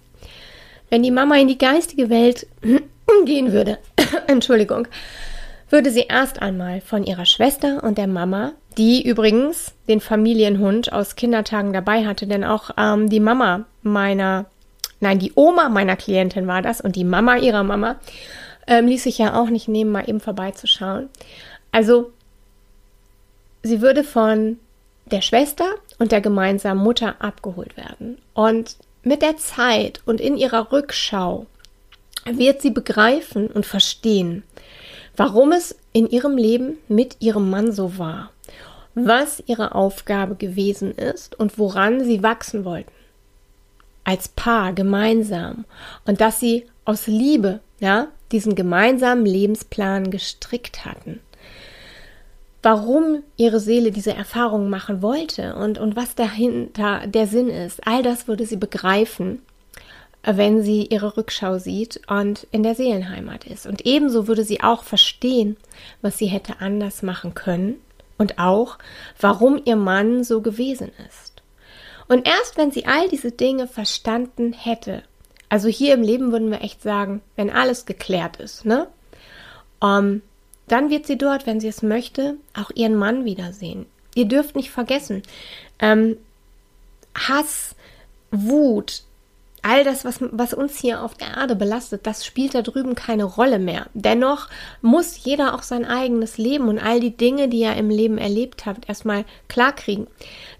wenn 0.89 1.03
die 1.03 1.11
Mama 1.11 1.37
in 1.37 1.47
die 1.47 1.59
geistige 1.59 2.09
Welt 2.09 2.47
gehen 3.25 3.51
würde, 3.51 3.77
Entschuldigung, 4.25 4.87
würde 5.71 5.91
sie 5.91 6.05
erst 6.07 6.41
einmal 6.41 6.81
von 6.81 7.03
ihrer 7.03 7.25
Schwester 7.25 7.83
und 7.83 7.97
der 7.97 8.07
Mama, 8.07 8.53
die 8.77 9.07
übrigens 9.07 9.73
den 9.87 10.01
Familienhund 10.01 10.91
aus 10.91 11.15
Kindertagen 11.15 11.73
dabei 11.73 12.05
hatte, 12.05 12.27
denn 12.27 12.43
auch 12.43 12.71
ähm, 12.77 13.09
die 13.09 13.19
Mama 13.19 13.65
meiner, 13.81 14.45
nein, 14.99 15.19
die 15.19 15.31
Oma 15.35 15.69
meiner 15.69 15.95
Klientin 15.95 16.47
war 16.47 16.61
das 16.61 16.81
und 16.81 16.95
die 16.95 17.03
Mama 17.03 17.37
ihrer 17.37 17.63
Mama 17.63 17.95
ähm, 18.67 18.87
ließ 18.87 19.03
sich 19.03 19.17
ja 19.17 19.39
auch 19.39 19.49
nicht 19.49 19.67
nehmen, 19.67 19.91
mal 19.91 20.07
eben 20.07 20.19
vorbeizuschauen. 20.19 21.09
Also 21.71 22.11
sie 23.63 23.81
würde 23.81 24.03
von 24.03 24.59
der 25.05 25.21
Schwester 25.21 25.65
und 25.99 26.11
der 26.11 26.21
gemeinsamen 26.21 26.81
Mutter 26.81 27.15
abgeholt 27.19 27.75
werden. 27.77 28.17
Und 28.33 28.77
mit 29.03 29.21
der 29.21 29.37
Zeit 29.37 30.01
und 30.05 30.21
in 30.21 30.37
ihrer 30.37 30.71
Rückschau 30.71 31.47
wird 32.25 32.61
sie 32.61 32.69
begreifen 32.69 33.47
und 33.47 33.65
verstehen, 33.65 34.43
warum 35.21 35.51
es 35.51 35.75
in 35.93 36.09
ihrem 36.09 36.35
Leben 36.35 36.79
mit 36.87 37.17
ihrem 37.19 37.51
Mann 37.51 37.71
so 37.71 37.99
war, 37.99 38.31
was 38.95 39.43
ihre 39.45 39.75
Aufgabe 39.75 40.33
gewesen 40.33 40.93
ist 40.95 41.39
und 41.39 41.59
woran 41.59 42.03
sie 42.03 42.23
wachsen 42.23 42.65
wollten. 42.65 42.91
Als 44.03 44.29
Paar 44.29 44.73
gemeinsam 44.73 45.65
und 46.07 46.21
dass 46.21 46.39
sie 46.39 46.65
aus 46.85 47.05
Liebe, 47.05 47.59
ja, 47.79 48.07
diesen 48.31 48.55
gemeinsamen 48.55 49.27
Lebensplan 49.27 50.09
gestrickt 50.09 50.85
hatten. 50.85 51.19
Warum 52.63 53.21
ihre 53.37 53.59
Seele 53.59 53.91
diese 53.91 54.15
Erfahrung 54.15 54.71
machen 54.71 55.03
wollte 55.03 55.53
und, 55.53 55.77
und 55.77 55.95
was 55.95 56.15
dahinter 56.15 57.05
der 57.05 57.27
Sinn 57.27 57.49
ist, 57.49 57.85
all 57.85 58.01
das 58.01 58.27
würde 58.27 58.47
sie 58.47 58.57
begreifen 58.57 59.43
wenn 60.23 60.61
sie 60.61 60.85
ihre 60.85 61.17
Rückschau 61.17 61.57
sieht 61.57 62.01
und 62.07 62.47
in 62.51 62.63
der 62.63 62.75
Seelenheimat 62.75 63.45
ist. 63.45 63.65
Und 63.65 63.85
ebenso 63.85 64.27
würde 64.27 64.43
sie 64.43 64.61
auch 64.61 64.83
verstehen, 64.83 65.57
was 66.01 66.17
sie 66.17 66.27
hätte 66.27 66.59
anders 66.59 67.01
machen 67.01 67.33
können 67.33 67.75
und 68.17 68.37
auch, 68.37 68.77
warum 69.19 69.61
ihr 69.65 69.75
Mann 69.75 70.23
so 70.23 70.41
gewesen 70.41 70.91
ist. 71.09 71.41
Und 72.07 72.27
erst 72.27 72.57
wenn 72.57 72.71
sie 72.71 72.85
all 72.85 73.09
diese 73.09 73.31
Dinge 73.31 73.67
verstanden 73.67 74.53
hätte, 74.53 75.03
also 75.49 75.67
hier 75.67 75.93
im 75.93 76.01
Leben 76.01 76.31
würden 76.31 76.51
wir 76.51 76.61
echt 76.61 76.81
sagen, 76.81 77.21
wenn 77.35 77.49
alles 77.49 77.85
geklärt 77.85 78.37
ist, 78.37 78.65
ne? 78.65 78.87
Um, 79.79 79.89
ähm, 79.89 80.21
dann 80.67 80.89
wird 80.89 81.05
sie 81.05 81.17
dort, 81.17 81.47
wenn 81.47 81.59
sie 81.59 81.67
es 81.67 81.81
möchte, 81.81 82.35
auch 82.53 82.71
ihren 82.75 82.95
Mann 82.95 83.25
wiedersehen. 83.25 83.87
Ihr 84.15 84.25
dürft 84.25 84.55
nicht 84.55 84.71
vergessen, 84.71 85.23
ähm, 85.79 86.15
Hass, 87.13 87.75
Wut, 88.31 89.03
all 89.61 89.83
das, 89.83 90.05
was, 90.05 90.19
was 90.31 90.53
uns 90.53 90.77
hier 90.79 91.03
auf 91.03 91.13
der 91.15 91.35
Erde 91.37 91.55
belastet, 91.55 92.07
das 92.07 92.25
spielt 92.25 92.55
da 92.55 92.61
drüben 92.61 92.95
keine 92.95 93.23
Rolle 93.23 93.59
mehr. 93.59 93.87
Dennoch 93.93 94.47
muss 94.81 95.23
jeder 95.23 95.53
auch 95.53 95.63
sein 95.63 95.85
eigenes 95.85 96.37
Leben 96.37 96.67
und 96.67 96.79
all 96.79 96.99
die 96.99 97.15
Dinge, 97.15 97.47
die 97.47 97.61
er 97.61 97.75
im 97.75 97.89
Leben 97.89 98.17
erlebt 98.17 98.65
hat, 98.65 98.87
erstmal 98.87 99.25
klarkriegen. 99.47 100.07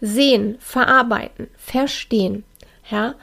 Sehen, 0.01 0.57
verarbeiten, 0.59 1.47
verstehen. 1.57 2.43
Ja? 2.89 3.15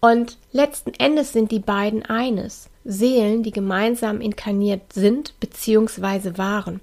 Und 0.00 0.38
letzten 0.52 0.94
Endes 0.94 1.32
sind 1.32 1.50
die 1.50 1.60
beiden 1.60 2.04
eines. 2.04 2.70
Seelen, 2.84 3.42
die 3.42 3.50
gemeinsam 3.50 4.20
inkarniert 4.20 4.92
sind 4.92 5.34
bzw. 5.40 6.38
waren, 6.38 6.80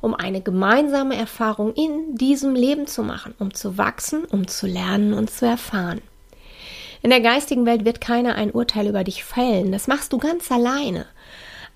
um 0.00 0.12
eine 0.14 0.40
gemeinsame 0.40 1.16
Erfahrung 1.16 1.72
in 1.74 2.16
diesem 2.16 2.56
Leben 2.56 2.88
zu 2.88 3.04
machen, 3.04 3.34
um 3.38 3.54
zu 3.54 3.78
wachsen, 3.78 4.24
um 4.24 4.48
zu 4.48 4.66
lernen 4.66 5.14
und 5.14 5.30
zu 5.30 5.46
erfahren. 5.46 6.00
In 7.04 7.10
der 7.10 7.20
geistigen 7.20 7.66
Welt 7.66 7.84
wird 7.84 8.00
keiner 8.00 8.34
ein 8.36 8.50
Urteil 8.50 8.86
über 8.86 9.04
dich 9.04 9.24
fällen. 9.24 9.72
Das 9.72 9.88
machst 9.88 10.14
du 10.14 10.16
ganz 10.16 10.50
alleine. 10.50 11.04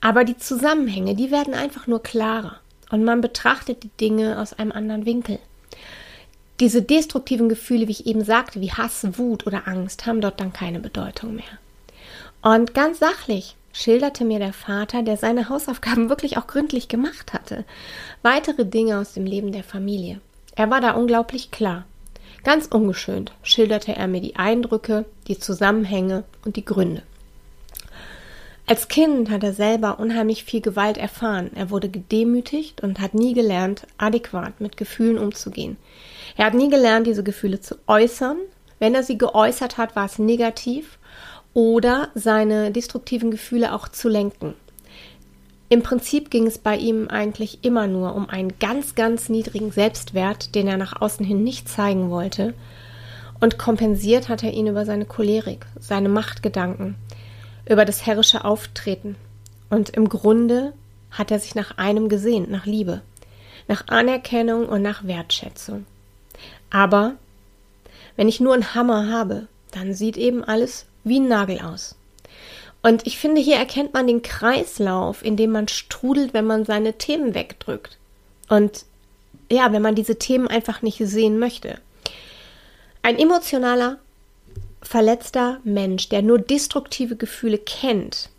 Aber 0.01 0.25
die 0.25 0.39
Zusammenhänge, 0.39 1.15
die 1.15 1.31
werden 1.31 1.53
einfach 1.53 1.87
nur 1.87 2.03
klarer. 2.03 2.61
Und 2.91 3.05
man 3.05 3.21
betrachtet 3.21 3.83
die 3.83 3.91
Dinge 4.01 4.41
aus 4.41 4.55
einem 4.55 4.73
anderen 4.73 5.05
Winkel. 5.05 5.39
Diese 6.61 6.81
destruktiven 6.81 7.51
Gefühle, 7.51 7.89
wie 7.89 7.93
ich 7.93 8.07
eben 8.07 8.25
sagte, 8.25 8.63
wie 8.63 8.73
Hass, 8.73 9.07
Wut 9.19 9.47
oder 9.47 9.69
Angst, 9.69 10.07
haben 10.07 10.23
dort 10.23 10.41
dann 10.41 10.55
keine 10.55 10.81
Bedeutung 10.81 11.35
mehr. 11.35 11.45
Und 12.41 12.73
ganz 12.73 12.99
sachlich 12.99 13.55
schilderte 13.75 14.25
mir 14.25 14.39
der 14.39 14.55
Vater, 14.55 15.03
der 15.03 15.19
seine 15.19 15.51
Hausaufgaben 15.51 16.09
wirklich 16.09 16.39
auch 16.39 16.47
gründlich 16.47 16.89
gemacht 16.89 17.35
hatte, 17.35 17.67
weitere 18.23 18.65
Dinge 18.65 18.99
aus 18.99 19.13
dem 19.13 19.27
Leben 19.27 19.53
der 19.53 19.63
Familie. 19.63 20.23
Er 20.57 20.71
war 20.71 20.81
da 20.81 20.93
unglaublich 20.93 21.51
klar. 21.51 21.85
Ganz 22.45 22.67
ungeschönt 22.67 23.33
schilderte 23.43 23.95
er 23.97 24.09
mir 24.09 24.21
die 24.21 24.37
Eindrücke, 24.37 25.05
die 25.27 25.39
Zusammenhänge 25.39 26.25
und 26.45 26.57
die 26.57 26.65
Gründe. 26.65 27.03
Als 28.67 28.89
Kind 28.89 29.31
hat 29.31 29.43
er 29.43 29.55
selber 29.55 29.99
unheimlich 29.99 30.45
viel 30.45 30.61
Gewalt 30.61 30.99
erfahren. 30.99 31.51
Er 31.55 31.71
wurde 31.71 31.89
gedemütigt 31.89 32.83
und 32.83 33.01
hat 33.01 33.15
nie 33.15 33.33
gelernt, 33.33 33.87
adäquat 33.97 34.61
mit 34.61 34.77
Gefühlen 34.77 35.17
umzugehen. 35.17 35.79
Er 36.37 36.45
hat 36.45 36.55
nie 36.55 36.69
gelernt, 36.69 37.07
diese 37.07 37.25
Gefühle 37.25 37.61
zu 37.61 37.77
äußern. 37.87 38.37
Wenn 38.79 38.95
er 38.95 39.03
sie 39.03 39.17
geäußert 39.17 39.79
hat, 39.79 39.97
war 39.97 40.05
es 40.05 40.19
negativ 40.19 40.99
oder 41.55 42.11
seine 42.15 42.71
destruktiven 42.71 43.31
Gefühle 43.31 43.75
auch 43.75 43.89
zu 43.89 44.09
lenken. 44.11 44.53
Im 45.71 45.83
Prinzip 45.83 46.31
ging 46.31 46.47
es 46.47 46.57
bei 46.57 46.77
ihm 46.77 47.09
eigentlich 47.09 47.63
immer 47.63 47.87
nur 47.87 48.15
um 48.15 48.29
einen 48.31 48.59
ganz, 48.59 48.95
ganz 48.95 49.29
niedrigen 49.29 49.71
Selbstwert, 49.71 50.55
den 50.55 50.67
er 50.67 50.79
nach 50.79 51.01
außen 51.01 51.25
hin 51.25 51.45
nicht 51.45 51.69
zeigen 51.69 52.09
wollte. 52.09 52.55
Und 53.39 53.59
kompensiert 53.59 54.29
hat 54.29 54.43
er 54.43 54.53
ihn 54.53 54.67
über 54.67 54.87
seine 54.87 55.05
Cholerik, 55.05 55.67
seine 55.79 56.09
Machtgedanken, 56.09 56.97
über 57.69 57.85
das 57.85 58.07
herrische 58.07 58.45
Auftreten. 58.45 59.17
Und 59.69 59.91
im 59.91 60.09
Grunde 60.09 60.73
hat 61.11 61.31
er 61.31 61.39
sich 61.39 61.55
nach 61.55 61.77
einem 61.77 62.09
gesehnt, 62.09 62.51
nach 62.51 62.65
Liebe, 62.65 63.03
nach 63.69 63.89
Anerkennung 63.89 64.67
und 64.67 64.81
nach 64.81 65.05
Wertschätzung. 65.07 65.85
Aber 66.71 67.15
wenn 68.17 68.29
ich 68.29 68.41
nur 68.41 68.55
einen 68.55 68.75
Hammer 68.75 69.11
habe, 69.13 69.49
dann 69.71 69.93
sieht 69.93 70.17
eben 70.17 70.43
alles 70.43 70.87
wie 71.05 71.21
ein 71.21 71.29
Nagel 71.29 71.61
aus. 71.61 71.98
Und 72.83 73.07
ich 73.07 73.19
finde, 73.19 73.41
hier 73.41 73.57
erkennt 73.57 73.93
man 73.93 74.07
den 74.07 74.23
Kreislauf, 74.23 75.25
in 75.25 75.37
dem 75.37 75.51
man 75.51 75.69
strudelt, 75.69 76.33
wenn 76.33 76.47
man 76.47 76.65
seine 76.65 76.95
Themen 76.95 77.35
wegdrückt. 77.35 77.99
Und 78.49 78.85
ja, 79.51 79.73
wenn 79.73 79.83
man 79.83 79.95
diese 79.95 80.17
Themen 80.17 80.49
einfach 80.49 80.83
nicht 80.83 80.99
sehen 80.99 81.39
möchte. 81.39 81.81
Ein 83.03 83.19
emotionaler, 83.19 83.99
verletzter 84.83 85.61
Mensch, 85.65 86.09
der 86.09 86.23
nur 86.23 86.39
destruktive 86.39 87.17
Gefühle 87.17 87.59
kennt, 87.59 88.31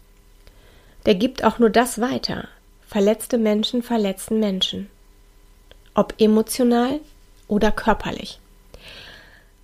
der 1.05 1.15
gibt 1.15 1.43
auch 1.43 1.59
nur 1.59 1.69
das 1.69 2.01
weiter. 2.01 2.47
Verletzte 2.87 3.37
Menschen 3.37 3.83
verletzen 3.83 4.39
Menschen. 4.39 4.89
Ob 5.93 6.13
emotional 6.19 6.99
oder 7.47 7.71
körperlich. 7.71 8.39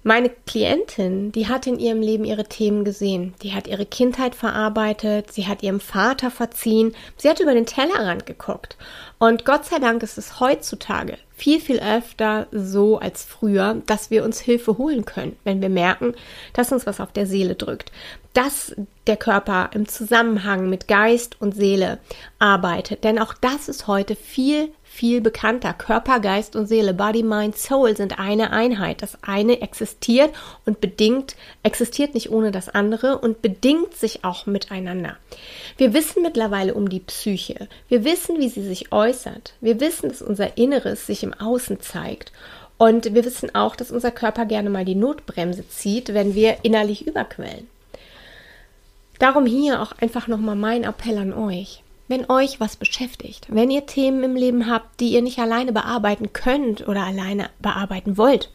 Meine 0.08 0.30
Klientin, 0.30 1.32
die 1.32 1.48
hat 1.48 1.66
in 1.66 1.80
ihrem 1.80 2.00
Leben 2.00 2.26
ihre 2.26 2.44
Themen 2.44 2.86
gesehen. 2.86 3.34
Die 3.42 3.54
hat 3.54 3.66
ihre 3.66 3.88
Kindheit 3.88 4.36
verarbeitet, 4.36 5.32
sie 5.32 5.48
hat 5.48 5.64
ihrem 5.64 5.80
Vater 5.80 6.30
verziehen, 6.30 6.94
sie 7.18 7.28
hat 7.28 7.40
über 7.40 7.56
den 7.56 7.66
Tellerrand 7.66 8.28
geguckt. 8.28 8.78
Und 9.18 9.46
Gott 9.46 9.66
sei 9.66 9.80
Dank 9.80 10.04
ist 10.04 10.20
es 10.20 10.40
heutzutage 10.40 11.18
viel, 11.36 11.60
viel 11.60 11.80
öfter 11.80 12.46
so 12.52 13.00
als 13.00 13.24
früher, 13.24 13.82
dass 13.88 14.12
wir 14.12 14.24
uns 14.24 14.40
Hilfe 14.40 14.78
holen 14.78 15.06
können, 15.06 15.38
wenn 15.44 15.60
wir 15.60 15.70
merken, 15.70 16.14
dass 16.54 16.72
uns 16.72 16.86
was 16.86 17.00
auf 17.00 17.12
der 17.12 17.26
Seele 17.26 17.56
drückt, 17.56 17.92
dass 18.34 18.76
der 19.08 19.18
Körper 19.18 19.72
im 19.74 19.88
Zusammenhang 19.88 20.70
mit 20.70 20.88
Geist 20.88 21.42
und 21.42 21.56
Seele 21.56 21.98
arbeitet. 22.38 23.04
Denn 23.04 23.18
auch 23.18 23.34
das 23.34 23.70
ist 23.70 23.88
heute 23.88 24.16
viel, 24.16 24.70
viel 24.96 25.20
bekannter. 25.20 25.74
Körper, 25.74 26.22
Geist 26.22 26.56
und 26.56 26.68
Seele, 26.68 26.94
Body, 26.94 27.22
Mind, 27.22 27.58
Soul 27.58 27.98
sind 27.98 28.18
eine 28.18 28.52
Einheit. 28.52 29.02
Das 29.02 29.18
eine 29.24 29.62
existiert 29.62 30.34
und 30.66 30.80
bedingt, 30.80 31.36
existiert 31.64 32.14
nicht 32.14 32.32
ohne 32.32 32.52
das 32.52 32.70
andere 32.70 33.18
und 33.18 33.42
bedingt 33.42 33.94
sich 33.94 34.24
auch 34.24 34.46
miteinander. 34.46 35.18
Wir 35.78 35.94
wissen 35.94 36.24
mittlerweile 36.24 36.74
um 36.74 36.88
die 36.88 37.02
Psyche. 37.02 37.68
Wir 37.90 38.06
wissen, 38.06 38.40
wie 38.40 38.48
sie 38.48 38.64
sich 38.64 38.94
äußert. 38.94 39.54
Wir 39.60 39.82
wissen, 39.82 40.08
dass 40.08 40.22
unser 40.22 40.58
Inneres 40.58 41.06
sich 41.06 41.24
im 41.24 41.34
Außen 41.34 41.82
zeigt. 41.82 42.32
Und 42.78 43.14
wir 43.14 43.26
wissen 43.26 43.54
auch, 43.54 43.76
dass 43.76 43.92
unser 43.92 44.12
Körper 44.12 44.46
gerne 44.46 44.70
mal 44.70 44.86
die 44.86 44.96
Notbremse 44.96 45.68
zieht, 45.68 46.14
wenn 46.14 46.36
wir 46.36 46.58
innerlich 46.64 47.06
überquellen. 47.06 47.68
Darum 49.20 49.46
hier 49.46 49.82
auch 49.82 49.92
einfach 50.00 50.28
nochmal 50.28 50.56
mein 50.56 50.84
Appell 50.84 51.18
an 51.18 51.34
euch. 51.34 51.82
Wenn 52.08 52.30
euch 52.30 52.60
was 52.60 52.76
beschäftigt, 52.76 53.48
wenn 53.50 53.72
ihr 53.72 53.88
Themen 53.88 54.24
im 54.24 54.36
Leben 54.36 54.70
habt, 54.70 55.00
die 55.00 55.10
ihr 55.10 55.22
nicht 55.22 55.40
alleine 55.40 55.72
bearbeiten 55.72 56.34
könnt 56.34 56.88
oder 56.88 57.04
alleine 57.04 57.50
bearbeiten 57.60 58.18
wollt, 58.18 58.52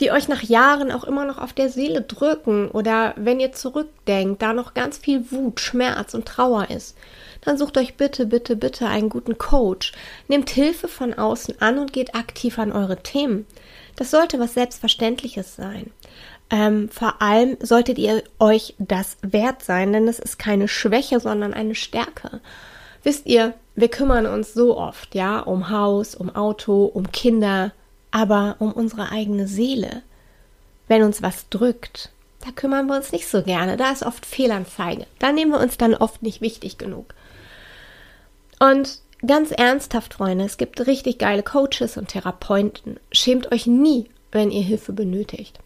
die 0.00 0.12
euch 0.12 0.28
nach 0.28 0.42
Jahren 0.42 0.92
auch 0.92 1.04
immer 1.04 1.24
noch 1.24 1.38
auf 1.38 1.52
der 1.52 1.70
Seele 1.70 2.02
drücken 2.02 2.70
oder 2.70 3.14
wenn 3.16 3.40
ihr 3.40 3.52
zurückdenkt, 3.52 4.42
da 4.42 4.52
noch 4.52 4.74
ganz 4.74 4.98
viel 4.98 5.32
Wut, 5.32 5.60
Schmerz 5.60 6.14
und 6.14 6.26
Trauer 6.26 6.70
ist, 6.70 6.96
dann 7.40 7.58
sucht 7.58 7.78
euch 7.78 7.96
bitte, 7.96 8.26
bitte, 8.26 8.54
bitte 8.54 8.86
einen 8.86 9.08
guten 9.08 9.38
Coach. 9.38 9.92
Nehmt 10.28 10.50
Hilfe 10.50 10.88
von 10.88 11.14
außen 11.14 11.60
an 11.60 11.78
und 11.78 11.92
geht 11.92 12.14
aktiv 12.14 12.58
an 12.58 12.72
eure 12.72 13.02
Themen. 13.02 13.46
Das 13.96 14.10
sollte 14.10 14.38
was 14.38 14.54
Selbstverständliches 14.54 15.56
sein. 15.56 15.90
Ähm, 16.50 16.88
vor 16.88 17.20
allem 17.20 17.56
solltet 17.60 17.98
ihr 17.98 18.22
euch 18.38 18.74
das 18.78 19.18
wert 19.20 19.62
sein, 19.62 19.92
denn 19.92 20.08
es 20.08 20.18
ist 20.18 20.38
keine 20.38 20.66
Schwäche, 20.68 21.20
sondern 21.20 21.52
eine 21.52 21.74
Stärke. 21.74 22.40
Wisst 23.02 23.26
ihr, 23.26 23.54
wir 23.74 23.88
kümmern 23.88 24.26
uns 24.26 24.54
so 24.54 24.76
oft, 24.76 25.14
ja, 25.14 25.40
um 25.40 25.70
Haus, 25.70 26.14
um 26.14 26.34
Auto, 26.34 26.84
um 26.84 27.12
Kinder, 27.12 27.72
aber 28.10 28.56
um 28.58 28.72
unsere 28.72 29.12
eigene 29.12 29.46
Seele. 29.46 30.02
Wenn 30.88 31.02
uns 31.02 31.22
was 31.22 31.48
drückt, 31.50 32.10
da 32.44 32.50
kümmern 32.50 32.86
wir 32.86 32.96
uns 32.96 33.12
nicht 33.12 33.28
so 33.28 33.42
gerne. 33.42 33.76
Da 33.76 33.90
ist 33.92 34.04
oft 34.04 34.24
Fehlanzeige. 34.24 35.06
Da 35.18 35.32
nehmen 35.32 35.52
wir 35.52 35.60
uns 35.60 35.76
dann 35.76 35.94
oft 35.94 36.22
nicht 36.22 36.40
wichtig 36.40 36.78
genug. 36.78 37.14
Und 38.58 39.00
ganz 39.26 39.50
ernsthaft, 39.50 40.14
Freunde, 40.14 40.44
es 40.44 40.56
gibt 40.56 40.86
richtig 40.86 41.18
geile 41.18 41.42
Coaches 41.42 41.96
und 41.96 42.08
Therapeuten. 42.08 42.98
Schämt 43.12 43.52
euch 43.52 43.66
nie, 43.66 44.08
wenn 44.32 44.50
ihr 44.50 44.62
Hilfe 44.62 44.92
benötigt. 44.92 45.58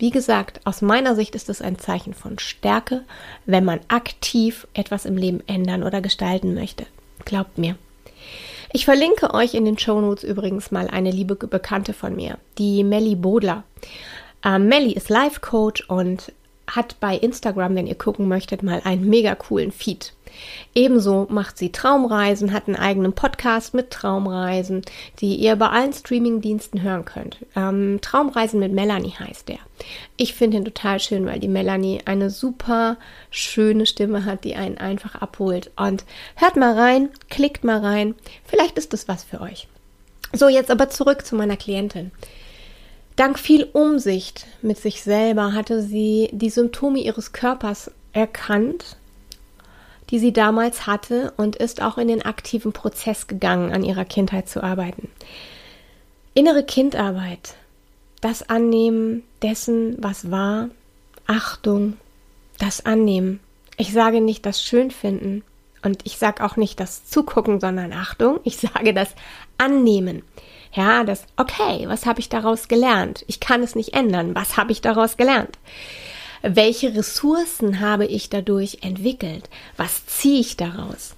Wie 0.00 0.10
gesagt, 0.10 0.62
aus 0.64 0.80
meiner 0.80 1.14
Sicht 1.14 1.34
ist 1.34 1.50
es 1.50 1.60
ein 1.60 1.78
Zeichen 1.78 2.14
von 2.14 2.38
Stärke, 2.38 3.04
wenn 3.44 3.66
man 3.66 3.80
aktiv 3.88 4.66
etwas 4.72 5.04
im 5.04 5.18
Leben 5.18 5.42
ändern 5.46 5.82
oder 5.82 6.00
gestalten 6.00 6.54
möchte. 6.54 6.86
Glaubt 7.26 7.58
mir. 7.58 7.76
Ich 8.72 8.86
verlinke 8.86 9.34
euch 9.34 9.52
in 9.52 9.66
den 9.66 9.76
Show 9.76 10.00
Notes 10.00 10.24
übrigens 10.24 10.70
mal 10.70 10.88
eine 10.88 11.10
liebe 11.10 11.34
Bekannte 11.34 11.92
von 11.92 12.16
mir, 12.16 12.38
die 12.56 12.82
Melly 12.82 13.14
Bodler. 13.14 13.62
Ähm, 14.42 14.68
Melly 14.68 14.92
ist 14.92 15.10
Life 15.10 15.40
Coach 15.40 15.84
und 15.90 16.32
hat 16.66 16.98
bei 17.00 17.14
Instagram, 17.14 17.74
wenn 17.74 17.86
ihr 17.86 17.94
gucken 17.94 18.26
möchtet, 18.26 18.62
mal 18.62 18.80
einen 18.82 19.06
mega 19.06 19.34
coolen 19.34 19.70
Feed. 19.70 20.14
Ebenso 20.74 21.26
macht 21.30 21.58
sie 21.58 21.72
Traumreisen, 21.72 22.52
hat 22.52 22.66
einen 22.66 22.76
eigenen 22.76 23.12
Podcast 23.12 23.74
mit 23.74 23.90
Traumreisen, 23.90 24.82
die 25.20 25.36
ihr 25.36 25.56
bei 25.56 25.68
allen 25.68 25.92
Streamingdiensten 25.92 26.82
hören 26.82 27.04
könnt. 27.04 27.38
Ähm, 27.56 27.98
Traumreisen 28.00 28.60
mit 28.60 28.72
Melanie 28.72 29.14
heißt 29.18 29.48
der. 29.48 29.58
Ich 30.16 30.34
finde 30.34 30.58
ihn 30.58 30.64
total 30.64 31.00
schön, 31.00 31.26
weil 31.26 31.40
die 31.40 31.48
Melanie 31.48 32.00
eine 32.04 32.30
super 32.30 32.96
schöne 33.30 33.86
Stimme 33.86 34.24
hat, 34.24 34.44
die 34.44 34.54
einen 34.54 34.78
einfach 34.78 35.14
abholt. 35.14 35.70
Und 35.76 36.04
hört 36.36 36.56
mal 36.56 36.78
rein, 36.78 37.08
klickt 37.28 37.64
mal 37.64 37.78
rein. 37.78 38.14
Vielleicht 38.44 38.78
ist 38.78 38.92
das 38.92 39.08
was 39.08 39.24
für 39.24 39.40
euch. 39.40 39.68
So, 40.32 40.48
jetzt 40.48 40.70
aber 40.70 40.90
zurück 40.90 41.26
zu 41.26 41.34
meiner 41.34 41.56
Klientin. 41.56 42.12
Dank 43.16 43.38
viel 43.38 43.68
Umsicht 43.72 44.46
mit 44.62 44.78
sich 44.78 45.02
selber 45.02 45.52
hatte 45.52 45.82
sie 45.82 46.30
die 46.32 46.50
Symptome 46.50 47.00
ihres 47.00 47.32
Körpers 47.32 47.90
erkannt, 48.12 48.96
die 50.10 50.18
sie 50.18 50.32
damals 50.32 50.86
hatte 50.86 51.32
und 51.36 51.56
ist 51.56 51.82
auch 51.82 51.98
in 51.98 52.08
den 52.08 52.22
aktiven 52.22 52.72
Prozess 52.72 53.26
gegangen, 53.26 53.72
an 53.72 53.84
ihrer 53.84 54.04
Kindheit 54.04 54.48
zu 54.48 54.62
arbeiten. 54.62 55.08
Innere 56.34 56.64
Kindarbeit, 56.64 57.54
das 58.20 58.48
Annehmen 58.48 59.22
dessen, 59.42 59.96
was 59.98 60.30
war, 60.30 60.68
Achtung, 61.26 61.96
das 62.58 62.84
Annehmen. 62.84 63.40
Ich 63.76 63.92
sage 63.92 64.20
nicht 64.20 64.44
das 64.46 64.62
Schönfinden 64.62 65.42
und 65.82 66.04
ich 66.04 66.18
sage 66.18 66.44
auch 66.44 66.56
nicht 66.56 66.80
das 66.80 67.06
Zugucken, 67.06 67.60
sondern 67.60 67.92
Achtung, 67.92 68.40
ich 68.44 68.58
sage 68.58 68.92
das 68.92 69.14
Annehmen. 69.58 70.22
Ja, 70.72 71.04
das, 71.04 71.24
okay, 71.36 71.84
was 71.86 72.06
habe 72.06 72.20
ich 72.20 72.28
daraus 72.28 72.68
gelernt? 72.68 73.24
Ich 73.26 73.40
kann 73.40 73.62
es 73.62 73.74
nicht 73.74 73.94
ändern. 73.94 74.34
Was 74.34 74.56
habe 74.56 74.70
ich 74.72 74.80
daraus 74.80 75.16
gelernt? 75.16 75.58
Welche 76.42 76.94
Ressourcen 76.94 77.80
habe 77.80 78.06
ich 78.06 78.30
dadurch 78.30 78.78
entwickelt? 78.80 79.50
Was 79.76 80.06
ziehe 80.06 80.40
ich 80.40 80.56
daraus? 80.56 81.14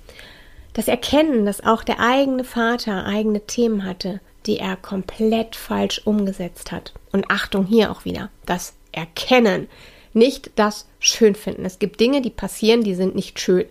Das 0.73 0.89
Erkennen, 0.89 1.47
dass 1.47 1.65
auch 1.65 1.85
der 1.85 2.01
eigene 2.01 2.45
Vater 2.45 3.05
eigene 3.05 3.41
Themen 3.47 3.85
hatte, 3.85 4.21
die 4.47 4.59
er 4.59 4.77
komplett 4.77 5.55
falsch 5.55 6.01
umgesetzt 6.05 6.73
hat. 6.73 6.93
Und 7.13 7.31
Achtung 7.31 7.67
hier 7.67 7.93
auch 7.93 8.05
wieder, 8.05 8.31
das 8.47 8.75
Erkennen, 8.91 9.69
nicht 10.13 10.51
das 10.57 10.87
Schönfinden. 10.99 11.65
Es 11.65 11.79
gibt 11.79 12.01
Dinge, 12.01 12.21
die 12.21 12.31
passieren, 12.31 12.83
die 12.83 12.95
sind 12.95 13.15
nicht 13.15 13.39
schön. 13.39 13.67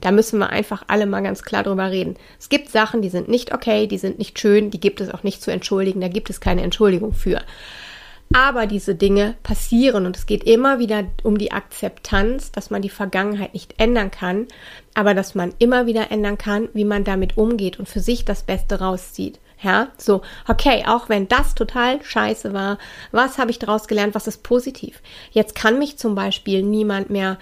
Da 0.00 0.10
müssen 0.10 0.38
wir 0.38 0.50
einfach 0.50 0.84
alle 0.86 1.06
mal 1.06 1.22
ganz 1.22 1.42
klar 1.42 1.62
drüber 1.62 1.90
reden. 1.90 2.16
Es 2.38 2.48
gibt 2.48 2.70
Sachen, 2.70 3.02
die 3.02 3.08
sind 3.08 3.28
nicht 3.28 3.52
okay, 3.52 3.86
die 3.86 3.98
sind 3.98 4.18
nicht 4.18 4.38
schön, 4.38 4.70
die 4.70 4.80
gibt 4.80 5.00
es 5.00 5.10
auch 5.10 5.22
nicht 5.22 5.42
zu 5.42 5.50
entschuldigen, 5.50 6.00
da 6.00 6.08
gibt 6.08 6.30
es 6.30 6.40
keine 6.40 6.62
Entschuldigung 6.62 7.12
für. 7.12 7.40
Aber 8.32 8.66
diese 8.66 8.94
Dinge 8.94 9.36
passieren 9.42 10.04
und 10.04 10.16
es 10.16 10.26
geht 10.26 10.44
immer 10.44 10.78
wieder 10.78 11.04
um 11.22 11.38
die 11.38 11.50
Akzeptanz, 11.50 12.52
dass 12.52 12.70
man 12.70 12.82
die 12.82 12.90
Vergangenheit 12.90 13.54
nicht 13.54 13.74
ändern 13.78 14.10
kann, 14.10 14.46
aber 14.94 15.14
dass 15.14 15.34
man 15.34 15.54
immer 15.58 15.86
wieder 15.86 16.10
ändern 16.10 16.36
kann, 16.36 16.68
wie 16.74 16.84
man 16.84 17.04
damit 17.04 17.38
umgeht 17.38 17.78
und 17.78 17.88
für 17.88 18.00
sich 18.00 18.24
das 18.24 18.42
Beste 18.42 18.80
rauszieht. 18.80 19.40
Ja, 19.60 19.88
so, 19.96 20.22
okay, 20.46 20.84
auch 20.86 21.08
wenn 21.08 21.26
das 21.26 21.56
total 21.56 22.00
scheiße 22.04 22.52
war, 22.52 22.78
was 23.10 23.38
habe 23.38 23.50
ich 23.50 23.58
daraus 23.58 23.88
gelernt, 23.88 24.14
was 24.14 24.28
ist 24.28 24.44
positiv? 24.44 25.02
Jetzt 25.32 25.56
kann 25.56 25.80
mich 25.80 25.98
zum 25.98 26.14
Beispiel 26.14 26.62
niemand 26.62 27.10
mehr, 27.10 27.38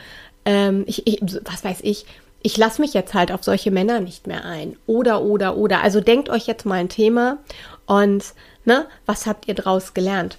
ähm, 0.46 0.84
ich, 0.87 1.06
ich, 1.06 1.20
was 1.44 1.62
weiß 1.62 1.80
ich, 1.82 2.06
ich 2.42 2.56
lasse 2.56 2.80
mich 2.80 2.94
jetzt 2.94 3.12
halt 3.12 3.32
auf 3.32 3.42
solche 3.44 3.70
Männer 3.70 4.00
nicht 4.00 4.26
mehr 4.26 4.44
ein. 4.44 4.76
Oder, 4.87 5.22
oder, 5.22 5.56
oder. 5.56 5.82
Also 5.82 6.00
denkt 6.00 6.30
euch 6.30 6.46
jetzt 6.46 6.64
mal 6.64 6.76
ein 6.76 6.88
Thema 6.88 7.38
und, 7.87 8.24
ne, 8.64 8.87
was 9.04 9.26
habt 9.26 9.48
ihr 9.48 9.54
draus 9.54 9.92
gelernt? 9.92 10.38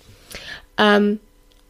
Ähm, 0.78 1.19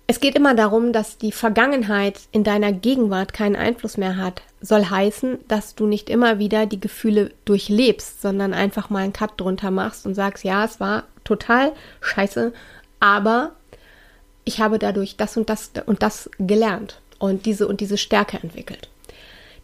es 0.10 0.22
geht 0.22 0.36
immer 0.36 0.56
darum, 0.56 0.94
dass 0.94 1.18
die 1.18 1.34
Vergangenheit 1.34 2.22
in 2.32 2.46
deiner 2.46 2.72
Gegenwart 2.72 3.34
keinen 3.34 3.58
Einfluss 3.58 3.98
mehr 3.98 4.16
hat. 4.16 4.42
Soll 4.62 4.86
heißen, 4.86 5.40
dass 5.50 5.76
du 5.76 5.86
nicht 5.86 6.10
immer 6.10 6.40
wieder 6.40 6.66
die 6.66 6.80
Gefühle 6.80 7.32
durchlebst, 7.44 8.22
sondern 8.22 8.54
einfach 8.54 8.90
mal 8.90 9.04
einen 9.04 9.12
Cut 9.12 9.32
drunter 9.38 9.70
machst 9.70 10.06
und 10.06 10.16
sagst, 10.16 10.46
ja, 10.46 10.64
es 10.64 10.80
war 10.80 11.04
total 11.26 11.74
scheiße, 12.00 12.54
aber 13.02 13.52
ich 14.46 14.62
habe 14.62 14.80
dadurch 14.80 15.18
das 15.18 15.36
und 15.36 15.50
das 15.50 15.72
und 15.86 16.02
das 16.02 16.30
gelernt 16.40 17.02
und 17.20 17.46
diese 17.46 17.68
und 17.68 17.82
diese 17.82 17.98
Stärke 17.98 18.38
entwickelt. 18.42 18.90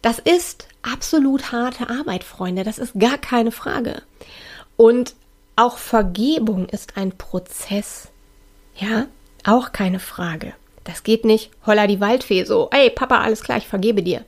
Das 0.02 0.18
ist 0.18 0.68
absolut 0.82 1.52
harte 1.52 1.88
Arbeit, 1.88 2.22
Freunde. 2.22 2.64
Das 2.64 2.78
ist 2.78 2.92
gar 2.98 3.16
keine 3.16 3.50
Frage. 3.50 4.02
Und 4.76 5.14
auch 5.56 5.78
Vergebung 5.78 6.68
ist 6.68 6.98
ein 6.98 7.12
Prozess. 7.12 8.08
Ja, 8.76 9.06
auch 9.44 9.72
keine 9.72 10.00
Frage. 10.00 10.52
Das 10.84 11.02
geht 11.02 11.24
nicht, 11.24 11.50
holla 11.66 11.86
die 11.86 12.00
Waldfee 12.00 12.44
so, 12.44 12.68
ey 12.72 12.90
Papa, 12.90 13.20
alles 13.20 13.42
klar, 13.42 13.58
ich 13.58 13.66
vergebe 13.66 14.02
dir. 14.02 14.24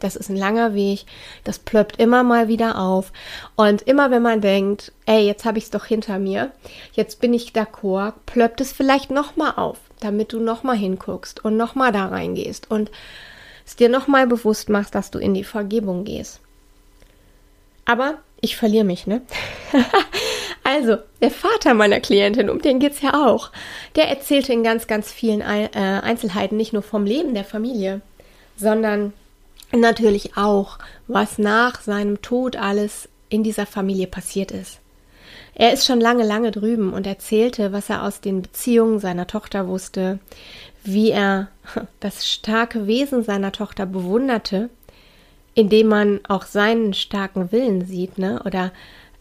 Das 0.00 0.14
ist 0.14 0.28
ein 0.28 0.36
langer 0.36 0.74
Weg, 0.74 1.04
das 1.44 1.58
plöppt 1.58 1.98
immer 1.98 2.22
mal 2.22 2.48
wieder 2.48 2.78
auf. 2.78 3.12
Und 3.56 3.82
immer 3.82 4.10
wenn 4.10 4.22
man 4.22 4.40
denkt, 4.40 4.92
ey, 5.06 5.26
jetzt 5.26 5.44
habe 5.44 5.58
ich 5.58 5.64
es 5.64 5.70
doch 5.70 5.86
hinter 5.86 6.18
mir, 6.18 6.52
jetzt 6.92 7.20
bin 7.20 7.32
ich 7.32 7.52
d'accord, 7.52 8.12
plöppt 8.26 8.60
es 8.60 8.72
vielleicht 8.72 9.10
nochmal 9.10 9.54
auf, 9.56 9.78
damit 10.00 10.32
du 10.32 10.40
nochmal 10.40 10.76
hinguckst 10.76 11.44
und 11.44 11.56
nochmal 11.56 11.92
da 11.92 12.06
reingehst. 12.06 12.70
Und 12.70 12.90
es 13.66 13.76
dir 13.76 13.88
nochmal 13.88 14.26
bewusst 14.26 14.68
machst, 14.68 14.94
dass 14.94 15.10
du 15.10 15.18
in 15.18 15.34
die 15.34 15.44
Vergebung 15.44 16.04
gehst. 16.04 16.40
Aber 17.84 18.18
ich 18.40 18.56
verliere 18.56 18.84
mich, 18.84 19.06
ne? 19.06 19.22
also, 20.78 21.02
der 21.20 21.32
Vater 21.32 21.74
meiner 21.74 21.98
Klientin, 21.98 22.48
um 22.48 22.62
den 22.62 22.78
geht's 22.78 23.00
ja 23.00 23.26
auch, 23.26 23.50
der 23.96 24.08
erzählte 24.08 24.52
in 24.52 24.62
ganz, 24.62 24.86
ganz 24.86 25.10
vielen 25.10 25.40
äh, 25.40 25.68
Einzelheiten 25.74 26.56
nicht 26.56 26.72
nur 26.72 26.82
vom 26.82 27.04
Leben 27.04 27.34
der 27.34 27.44
Familie, 27.44 28.00
sondern 28.56 29.12
natürlich 29.72 30.36
auch, 30.36 30.78
was 31.08 31.38
nach 31.38 31.80
seinem 31.80 32.22
Tod 32.22 32.56
alles 32.56 33.08
in 33.28 33.42
dieser 33.42 33.66
Familie 33.66 34.06
passiert 34.06 34.52
ist. 34.52 34.78
Er 35.54 35.72
ist 35.72 35.84
schon 35.84 36.00
lange, 36.00 36.24
lange 36.24 36.52
drüben 36.52 36.92
und 36.92 37.08
erzählte, 37.08 37.72
was 37.72 37.90
er 37.90 38.04
aus 38.04 38.20
den 38.20 38.42
Beziehungen 38.42 39.00
seiner 39.00 39.26
Tochter 39.26 39.66
wusste, 39.66 40.20
wie 40.84 41.10
er 41.10 41.48
das 42.00 42.28
starke 42.28 42.86
Wesen 42.86 43.24
seiner 43.24 43.50
Tochter 43.50 43.84
bewunderte, 43.84 44.70
indem 45.54 45.88
man 45.88 46.20
auch 46.28 46.44
seinen 46.44 46.94
starken 46.94 47.50
Willen 47.50 47.84
sieht, 47.84 48.16
ne? 48.16 48.40
Oder 48.44 48.70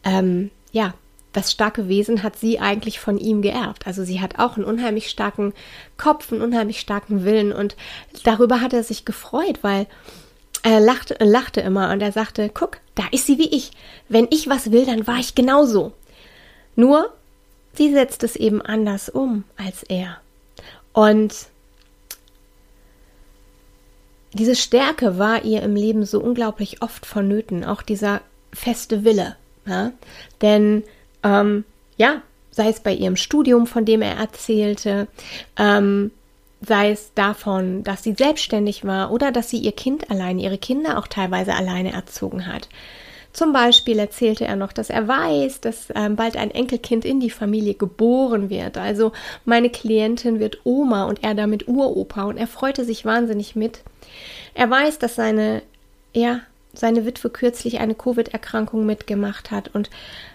ähm, 0.04 0.52
ja, 0.72 0.94
das 1.34 1.52
starke 1.52 1.88
Wesen 1.88 2.24
hat 2.24 2.36
sie 2.38 2.60
eigentlich 2.60 3.00
von 3.00 3.18
ihm 3.18 3.42
geerbt. 3.42 3.86
Also 3.86 4.04
sie 4.04 4.22
hat 4.22 4.40
auch 4.40 4.56
einen 4.56 4.66
unheimlich 4.66 5.10
starken 5.10 5.54
Kopf, 5.98 6.32
einen 6.32 6.42
unheimlich 6.42 6.80
starken 6.80 7.26
Willen 7.26 7.52
und 7.52 7.76
darüber 8.24 8.62
hat 8.62 8.74
er 8.74 8.84
sich 8.84 9.06
gefreut, 9.06 9.60
weil 9.62 9.88
er 10.64 10.80
lachte, 10.80 11.16
lachte 11.24 11.62
immer 11.62 11.92
und 11.92 12.02
er 12.02 12.12
sagte, 12.12 12.50
guck, 12.54 12.80
da 12.96 13.04
ist 13.12 13.26
sie 13.26 13.38
wie 13.38 13.50
ich. 13.50 13.72
Wenn 14.10 14.28
ich 14.32 14.50
was 14.50 14.72
will, 14.72 14.86
dann 14.86 15.06
war 15.08 15.18
ich 15.18 15.36
genauso. 15.36 15.94
Nur, 16.76 17.14
sie 17.74 17.92
setzt 17.92 18.24
es 18.24 18.36
eben 18.36 18.62
anders 18.62 19.10
um 19.10 19.44
als 19.58 19.84
er. 19.84 20.18
Und 20.94 21.34
diese 24.34 24.56
Stärke 24.56 25.18
war 25.18 25.46
ihr 25.46 25.62
im 25.62 25.76
Leben 25.76 26.06
so 26.06 26.20
unglaublich 26.20 26.82
oft 26.82 27.06
vonnöten, 27.06 27.64
auch 27.64 27.82
dieser 27.82 28.22
feste 28.54 29.04
Wille. 29.04 29.36
Ja? 29.66 29.92
Denn 30.42 30.84
ähm, 31.28 31.66
ja, 31.98 32.22
sei 32.52 32.70
es 32.70 32.80
bei 32.80 32.94
ihrem 32.94 33.16
Studium, 33.16 33.68
von 33.68 33.86
dem 33.86 34.02
er 34.02 34.16
erzählte, 34.16 35.08
ähm, 35.58 36.12
sei 36.62 36.92
es 36.92 37.14
davon, 37.14 37.84
dass 37.84 38.04
sie 38.04 38.14
selbstständig 38.14 38.86
war 38.86 39.12
oder 39.12 39.32
dass 39.32 39.50
sie 39.50 39.60
ihr 39.60 39.74
Kind 39.74 40.10
alleine, 40.10 40.42
ihre 40.42 40.58
Kinder 40.58 40.98
auch 40.98 41.08
teilweise 41.08 41.54
alleine 41.54 41.92
erzogen 41.92 42.48
hat. 42.48 42.68
Zum 43.34 43.54
Beispiel 43.54 44.00
erzählte 44.00 44.46
er 44.46 44.56
noch, 44.56 44.74
dass 44.74 44.90
er 44.90 45.08
weiß, 45.08 45.62
dass 45.62 45.90
ähm, 45.94 46.16
bald 46.16 46.38
ein 46.38 46.50
Enkelkind 46.50 47.06
in 47.06 47.20
die 47.20 47.30
Familie 47.30 47.76
geboren 47.76 48.50
wird. 48.50 48.80
Also 48.80 49.12
meine 49.46 49.70
Klientin 49.70 50.40
wird 50.40 50.58
Oma 50.64 51.04
und 51.04 51.24
er 51.24 51.36
damit 51.36 51.68
Uropa 51.68 52.24
und 52.24 52.38
er 52.38 52.48
freute 52.48 52.84
sich 52.84 53.06
wahnsinnig 53.06 53.56
mit. 53.56 53.84
Er 54.56 54.72
weiß, 54.72 54.98
dass 54.98 55.14
seine, 55.14 55.62
ja, 56.14 56.40
seine 56.78 57.06
Witwe 57.06 57.30
kürzlich 57.30 57.80
eine 57.80 57.96
Covid-Erkrankung 57.96 58.86
mitgemacht 58.86 59.52
hat 59.52 59.74
und 59.74 59.90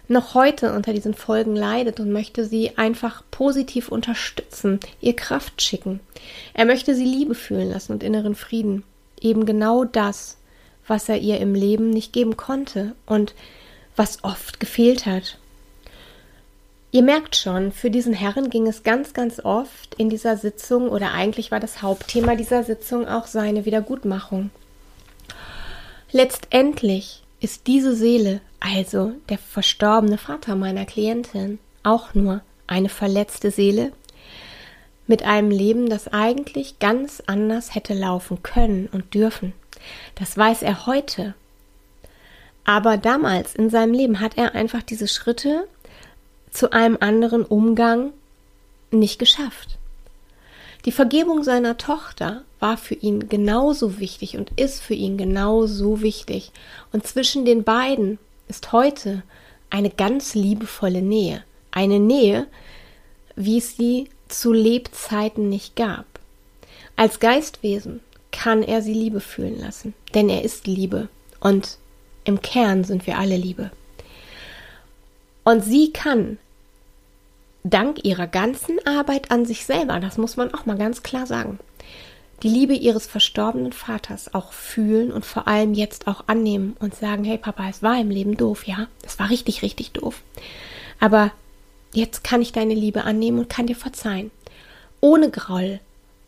noch 0.09 0.35
heute 0.35 0.73
unter 0.73 0.93
diesen 0.93 1.15
Folgen 1.15 1.57
leidet 1.57 2.01
und 2.01 2.13
möchte 2.13 2.45
sie 2.45 2.77
einfach 2.77 3.23
positiv 3.31 3.89
unterstützen, 3.89 4.81
ihr 5.01 5.17
Kraft 5.17 5.63
schicken. 5.63 6.01
Er 6.55 6.65
möchte 6.65 6.95
sie 6.95 7.05
Liebe 7.05 7.35
fühlen 7.35 7.71
lassen 7.71 7.93
und 7.93 8.03
inneren 8.03 8.35
Frieden. 8.35 8.85
Eben 9.21 9.47
genau 9.47 9.85
das, 9.85 10.39
was 10.87 11.09
er 11.09 11.19
ihr 11.19 11.39
im 11.41 11.55
Leben 11.55 11.91
nicht 11.91 12.13
geben 12.13 12.37
konnte 12.37 12.95
und 13.07 13.35
was 13.97 14.25
oft 14.25 14.61
gefehlt 14.61 15.07
hat. 15.07 15.39
Ihr 16.95 17.03
merkt 17.03 17.37
schon, 17.37 17.73
für 17.73 17.91
diesen 17.91 18.13
Herren 18.13 18.51
ging 18.51 18.67
es 18.67 18.83
ganz, 18.83 19.15
ganz 19.15 19.41
oft 19.41 19.95
in 19.95 20.11
dieser 20.11 20.37
Sitzung 20.37 20.91
oder 20.91 21.13
eigentlich 21.13 21.51
war 21.51 21.59
das 21.59 21.81
Hauptthema 21.81 22.37
dieser 22.37 22.65
Sitzung 22.65 23.09
auch 23.09 23.27
seine 23.27 23.65
Wiedergutmachung. 23.65 24.51
Letztendlich 26.13 27.23
ist 27.41 27.67
diese 27.67 27.97
Seele, 27.97 28.43
also 28.61 29.15
der 29.31 29.39
verstorbene 29.39 30.19
Vater 30.19 30.57
meiner 30.57 30.85
Klientin, 30.85 31.59
auch 31.83 32.13
nur 32.13 32.43
eine 32.67 32.91
verletzte 32.91 33.51
Seele 33.51 33.93
mit 35.07 35.23
einem 35.23 35.51
Leben, 35.51 35.89
das 35.89 36.09
eigentlich 36.09 36.79
ganz 36.79 37.23
anders 37.27 37.75
hätte 37.75 37.95
laufen 37.95 38.43
können 38.43 38.91
und 38.93 39.15
dürfen. 39.15 39.55
Das 40.15 40.37
weiß 40.37 40.63
er 40.63 40.87
heute. 40.87 41.35
Aber 42.65 42.99
damals 42.99 43.55
in 43.55 43.71
seinem 43.71 43.95
Leben 43.95 44.21
hat 44.21 44.37
er 44.37 44.55
einfach 44.55 44.83
diese 44.83 45.09
Schritte 45.09 45.67
zu 46.51 46.73
einem 46.73 46.99
anderen 47.01 47.45
Umgang 47.45 48.13
nicht 48.91 49.19
geschafft. 49.19 49.79
Die 50.85 50.93
Vergebung 50.93 51.45
seiner 51.45 51.77
Tochter 51.77 52.43
war 52.59 52.77
für 52.77 52.95
ihn 52.95 53.29
genauso 53.29 54.01
wichtig 54.01 54.37
und 54.37 54.51
ist 54.59 54.83
für 54.83 54.95
ihn 54.95 55.17
genauso 55.17 56.03
wichtig. 56.03 56.51
Und 56.93 57.07
zwischen 57.07 57.45
den 57.45 57.63
beiden 57.63 58.19
ist 58.49 58.73
heute 58.73 59.23
eine 59.71 59.91
ganz 59.91 60.35
liebevolle 60.35 61.03
Nähe. 61.03 61.45
Eine 61.71 62.01
Nähe, 62.01 62.47
wie 63.37 63.59
es 63.59 63.77
sie 63.77 64.09
zu 64.29 64.53
Lebzeiten 64.53 65.49
nicht 65.49 65.77
gab. 65.77 66.07
Als 66.97 67.21
Geistwesen 67.21 68.01
kann 68.33 68.63
er 68.63 68.83
sie 68.83 68.95
Liebe 68.95 69.21
fühlen 69.21 69.61
lassen, 69.61 69.95
denn 70.15 70.29
er 70.29 70.43
ist 70.43 70.67
Liebe 70.67 71.09
und 71.41 71.79
im 72.25 72.43
Kern 72.43 72.85
sind 72.85 73.07
wir 73.07 73.19
alle 73.19 73.37
Liebe. 73.37 73.71
Und 75.45 75.65
sie 75.65 75.93
kann 75.93 76.39
dank 77.65 78.05
ihrer 78.05 78.27
ganzen 78.27 78.85
Arbeit 78.87 79.31
an 79.31 79.47
sich 79.47 79.65
selber, 79.65 80.01
das 80.01 80.19
muss 80.19 80.37
man 80.37 80.53
auch 80.55 80.67
mal 80.67 80.77
ganz 80.77 81.03
klar 81.03 81.27
sagen, 81.27 81.59
die 82.43 82.49
Liebe 82.49 82.75
ihres 82.75 83.07
verstorbenen 83.07 83.73
Vaters 83.73 84.35
auch 84.35 84.53
fühlen 84.53 85.13
und 85.13 85.25
vor 85.25 85.47
allem 85.47 85.75
jetzt 85.75 86.09
auch 86.09 86.25
annehmen 86.27 86.77
und 86.81 86.95
sagen, 86.95 87.23
hey 87.25 87.39
Papa, 87.39 87.69
es 87.69 87.83
war 87.83 88.01
im 88.01 88.11
Leben 88.11 88.37
doof, 88.37 88.65
ja, 88.65 88.89
es 89.05 89.19
war 89.19 89.31
richtig, 89.31 89.63
richtig 89.63 89.93
doof. 89.93 90.23
Aber 90.99 91.31
jetzt 91.93 92.25
kann 92.25 92.43
ich 92.43 92.53
deine 92.53 92.75
Liebe 92.75 93.05
annehmen 93.05 93.39
und 93.39 93.49
kann 93.49 93.69
dir 93.69 93.77
verzeihen. 93.77 94.33
Ohne 95.01 95.31
Groll, 95.31 95.79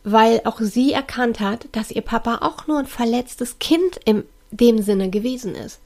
weil 0.03 0.41
auch 0.45 0.59
sie 0.61 0.93
erkannt 0.93 1.41
hat, 1.41 1.67
dass 1.73 1.91
ihr 1.91 2.01
Papa 2.01 2.39
auch 2.41 2.67
nur 2.67 2.79
ein 2.79 2.87
verletztes 2.87 3.59
Kind 3.59 3.99
in 4.05 4.23
dem 4.51 4.81
Sinne 4.81 5.09
gewesen 5.09 5.55
ist. 5.55 5.79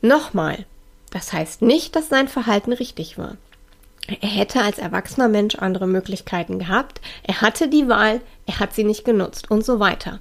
Nochmal, 0.00 0.64
das 1.10 1.32
heißt 1.32 1.60
nicht, 1.62 1.96
dass 1.96 2.08
sein 2.08 2.28
Verhalten 2.28 2.72
richtig 2.72 3.18
war. 3.18 3.36
Er 4.08 4.28
hätte 4.28 4.60
als 4.60 4.78
erwachsener 4.78 5.28
Mensch 5.28 5.54
andere 5.56 5.86
Möglichkeiten 5.86 6.58
gehabt. 6.58 7.00
Er 7.22 7.40
hatte 7.40 7.68
die 7.68 7.88
Wahl, 7.88 8.20
er 8.46 8.58
hat 8.58 8.74
sie 8.74 8.84
nicht 8.84 9.04
genutzt 9.04 9.50
und 9.50 9.64
so 9.64 9.78
weiter. 9.78 10.20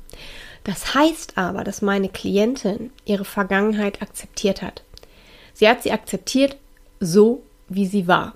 Das 0.63 0.93
heißt 0.93 1.37
aber, 1.37 1.63
dass 1.63 1.81
meine 1.81 2.09
Klientin 2.09 2.91
ihre 3.05 3.25
Vergangenheit 3.25 4.01
akzeptiert 4.01 4.61
hat. 4.61 4.83
Sie 5.53 5.67
hat 5.67 5.81
sie 5.81 5.91
akzeptiert, 5.91 6.57
so 6.99 7.41
wie 7.67 7.87
sie 7.87 8.07
war 8.07 8.35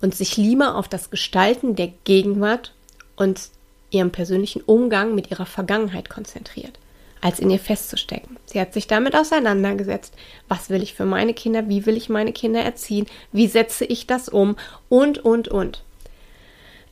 und 0.00 0.14
sich 0.14 0.36
lieber 0.36 0.76
auf 0.76 0.88
das 0.88 1.10
Gestalten 1.10 1.76
der 1.76 1.92
Gegenwart 2.04 2.72
und 3.16 3.50
ihrem 3.90 4.10
persönlichen 4.10 4.62
Umgang 4.62 5.14
mit 5.14 5.30
ihrer 5.30 5.46
Vergangenheit 5.46 6.08
konzentriert 6.08 6.78
als 7.26 7.40
in 7.40 7.50
ihr 7.50 7.58
festzustecken. 7.58 8.36
Sie 8.46 8.60
hat 8.60 8.72
sich 8.72 8.86
damit 8.86 9.16
auseinandergesetzt. 9.16 10.14
Was 10.46 10.70
will 10.70 10.80
ich 10.80 10.94
für 10.94 11.04
meine 11.04 11.34
Kinder? 11.34 11.68
Wie 11.68 11.84
will 11.84 11.96
ich 11.96 12.08
meine 12.08 12.32
Kinder 12.32 12.60
erziehen? 12.60 13.06
Wie 13.32 13.48
setze 13.48 13.84
ich 13.84 14.06
das 14.06 14.28
um? 14.28 14.54
Und, 14.88 15.18
und, 15.18 15.48
und. 15.48 15.82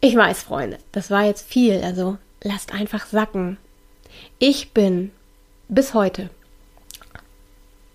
Ich 0.00 0.16
weiß, 0.16 0.42
Freunde, 0.42 0.78
das 0.90 1.12
war 1.12 1.24
jetzt 1.24 1.46
viel, 1.46 1.80
also 1.84 2.18
lasst 2.42 2.74
einfach 2.74 3.06
sacken. 3.06 3.58
Ich 4.40 4.72
bin 4.72 5.12
bis 5.68 5.94
heute 5.94 6.30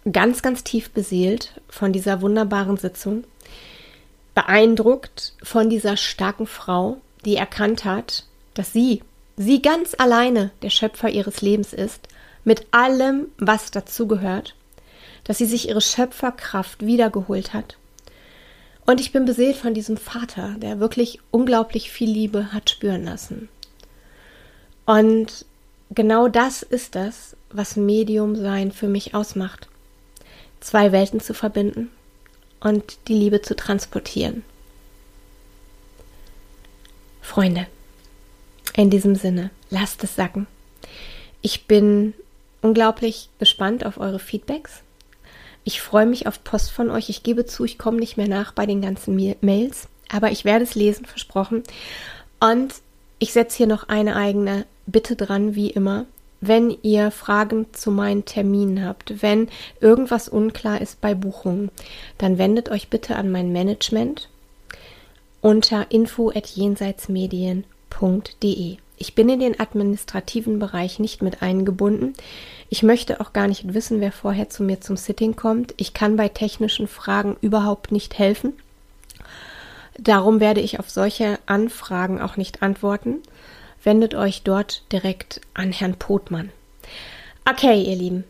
ganz, 0.10 0.42
ganz 0.42 0.64
tief 0.64 0.92
beseelt 0.92 1.60
von 1.68 1.92
dieser 1.92 2.22
wunderbaren 2.22 2.78
Sitzung, 2.78 3.26
beeindruckt 4.34 5.34
von 5.44 5.70
dieser 5.70 5.98
starken 5.98 6.48
Frau, 6.48 7.02
die 7.26 7.36
erkannt 7.36 7.84
hat, 7.84 8.24
dass 8.54 8.72
sie, 8.72 9.02
sie 9.36 9.62
ganz 9.62 9.94
alleine 9.98 10.52
der 10.62 10.70
Schöpfer 10.70 11.10
ihres 11.10 11.42
Lebens 11.42 11.74
ist 11.74 12.08
mit 12.44 12.68
allem, 12.72 13.28
was 13.38 13.72
dazugehört, 13.72 14.56
dass 15.24 15.38
sie 15.38 15.46
sich 15.46 15.70
ihre 15.70 15.82
Schöpferkraft 15.82 16.86
wiedergeholt 16.86 17.54
hat. 17.54 17.78
Und 18.86 19.00
ich 19.00 19.12
bin 19.12 19.26
beseelt 19.26 19.56
von 19.56 19.74
diesem 19.74 19.98
Vater, 19.98 20.56
der 20.58 20.80
wirklich 20.80 21.20
unglaublich 21.30 21.92
viel 21.92 22.10
Liebe 22.10 22.52
hat 22.54 22.72
spüren 22.72 23.04
lassen. 23.04 23.50
Und 24.86 25.46
genau 25.92 26.28
das 26.28 26.64
ist 26.64 26.96
das, 26.96 27.36
was 27.52 27.76
Medium 27.76 28.36
sein 28.36 28.72
für 28.72 28.88
mich 28.88 29.14
ausmacht. 29.14 29.68
Zwei 30.60 30.92
Welten 30.92 31.20
zu 31.20 31.36
verbinden 31.36 31.92
und 32.60 32.98
die 33.08 33.14
Liebe 33.14 33.42
zu 33.44 33.56
transportieren. 33.56 34.44
Freunde, 37.22 37.68
in 38.76 38.90
diesem 38.90 39.16
Sinne, 39.16 39.52
lasst 39.70 40.04
es 40.04 40.16
sacken. 40.16 40.48
Ich 41.44 41.68
bin 41.68 42.16
unglaublich 42.62 43.30
gespannt 43.40 43.86
auf 43.86 44.00
eure 44.00 44.20
Feedbacks. 44.20 44.82
Ich 45.64 45.82
freue 45.82 46.06
mich 46.06 46.28
auf 46.28 46.44
Post 46.44 46.72
von 46.72 46.90
euch. 46.90 47.10
Ich 47.10 47.24
gebe 47.24 47.46
zu, 47.46 47.66
ich 47.66 47.78
komme 47.78 48.00
nicht 48.00 48.18
mehr 48.18 48.28
nach 48.28 48.54
bei 48.54 48.66
den 48.66 48.82
ganzen 48.82 49.16
Mails, 49.42 49.88
aber 50.12 50.32
ich 50.32 50.46
werde 50.46 50.64
es 50.64 50.76
lesen, 50.76 51.06
versprochen. 51.06 51.64
Und 52.40 52.76
ich 53.20 53.34
setze 53.34 53.58
hier 53.58 53.68
noch 53.68 53.90
eine 53.90 54.16
eigene 54.16 54.66
Bitte 54.88 55.16
dran, 55.16 55.56
wie 55.56 55.70
immer. 55.70 56.06
Wenn 56.42 56.78
ihr 56.84 57.12
Fragen 57.12 57.66
zu 57.74 57.92
meinen 57.92 58.24
Terminen 58.24 58.86
habt, 58.86 59.22
wenn 59.22 59.50
irgendwas 59.82 60.30
unklar 60.30 60.80
ist 60.80 61.02
bei 61.02 61.14
Buchungen, 61.14 61.70
dann 62.18 62.38
wendet 62.38 62.70
euch 62.70 62.88
bitte 62.88 63.18
an 63.18 63.30
mein 63.30 63.52
Management 63.52 64.30
unter 65.42 65.92
info 65.92 66.32
at 66.32 66.48
jenseitsmedien.de. 66.48 68.78
Ich 69.00 69.16
bin 69.16 69.30
in 69.30 69.40
den 69.40 69.60
administrativen 69.60 70.60
Bereich 70.60 71.00
nicht 71.00 71.22
mit 71.22 71.42
eingebunden. 71.42 72.14
Ich 72.70 72.84
möchte 72.84 73.22
auch 73.22 73.32
gar 73.32 73.48
nicht 73.48 73.74
wissen, 73.74 74.02
wer 74.02 74.12
vorher 74.12 74.50
zu 74.50 74.62
mir 74.62 74.82
zum 74.82 74.98
Sitting 74.98 75.38
kommt. 75.38 75.74
Ich 75.78 75.94
kann 75.94 76.18
bei 76.18 76.28
technischen 76.28 76.88
Fragen 76.88 77.38
überhaupt 77.42 77.94
nicht 77.94 78.20
helfen. 78.20 78.54
Darum 79.98 80.42
werde 80.42 80.60
ich 80.60 80.80
auf 80.80 80.90
solche 80.90 81.40
Anfragen 81.46 82.22
auch 82.22 82.36
nicht 82.36 82.62
antworten. 82.62 83.16
Wendet 83.84 84.16
euch 84.16 84.44
dort 84.44 84.84
direkt 84.92 85.40
an 85.54 85.72
Herrn 85.72 85.96
Potmann. 85.96 86.52
Okay, 87.50 87.82
ihr 87.82 87.96
Lieben, 87.96 88.26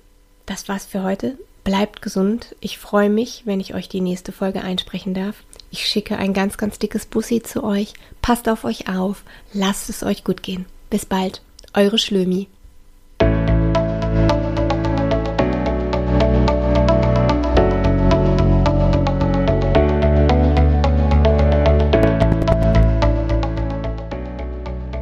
das 0.46 0.70
war's 0.70 0.86
für 0.86 1.04
heute. 1.04 1.38
Bleibt 1.64 2.04
gesund. 2.04 2.56
Ich 2.62 2.78
freue 2.78 3.10
mich, 3.10 3.42
wenn 3.46 3.60
ich 3.60 3.74
euch 3.74 3.90
die 3.90 4.02
nächste 4.02 4.32
Folge 4.32 4.62
einsprechen 4.62 5.16
darf. 5.16 5.44
Ich 5.72 5.88
schicke 5.88 6.18
ein 6.18 6.34
ganz, 6.34 6.58
ganz 6.58 6.80
dickes 6.80 7.06
Bussi 7.06 7.42
zu 7.42 7.64
euch. 7.64 7.94
Passt 8.22 8.50
auf 8.50 8.64
euch 8.64 8.90
auf. 8.90 9.24
Lasst 9.54 9.90
es 9.90 10.04
euch 10.04 10.24
gut 10.24 10.42
gehen. 10.44 10.66
Bis 10.90 11.06
bald. 11.06 11.42
Eure 11.74 11.98
Schlömi. 11.98 12.48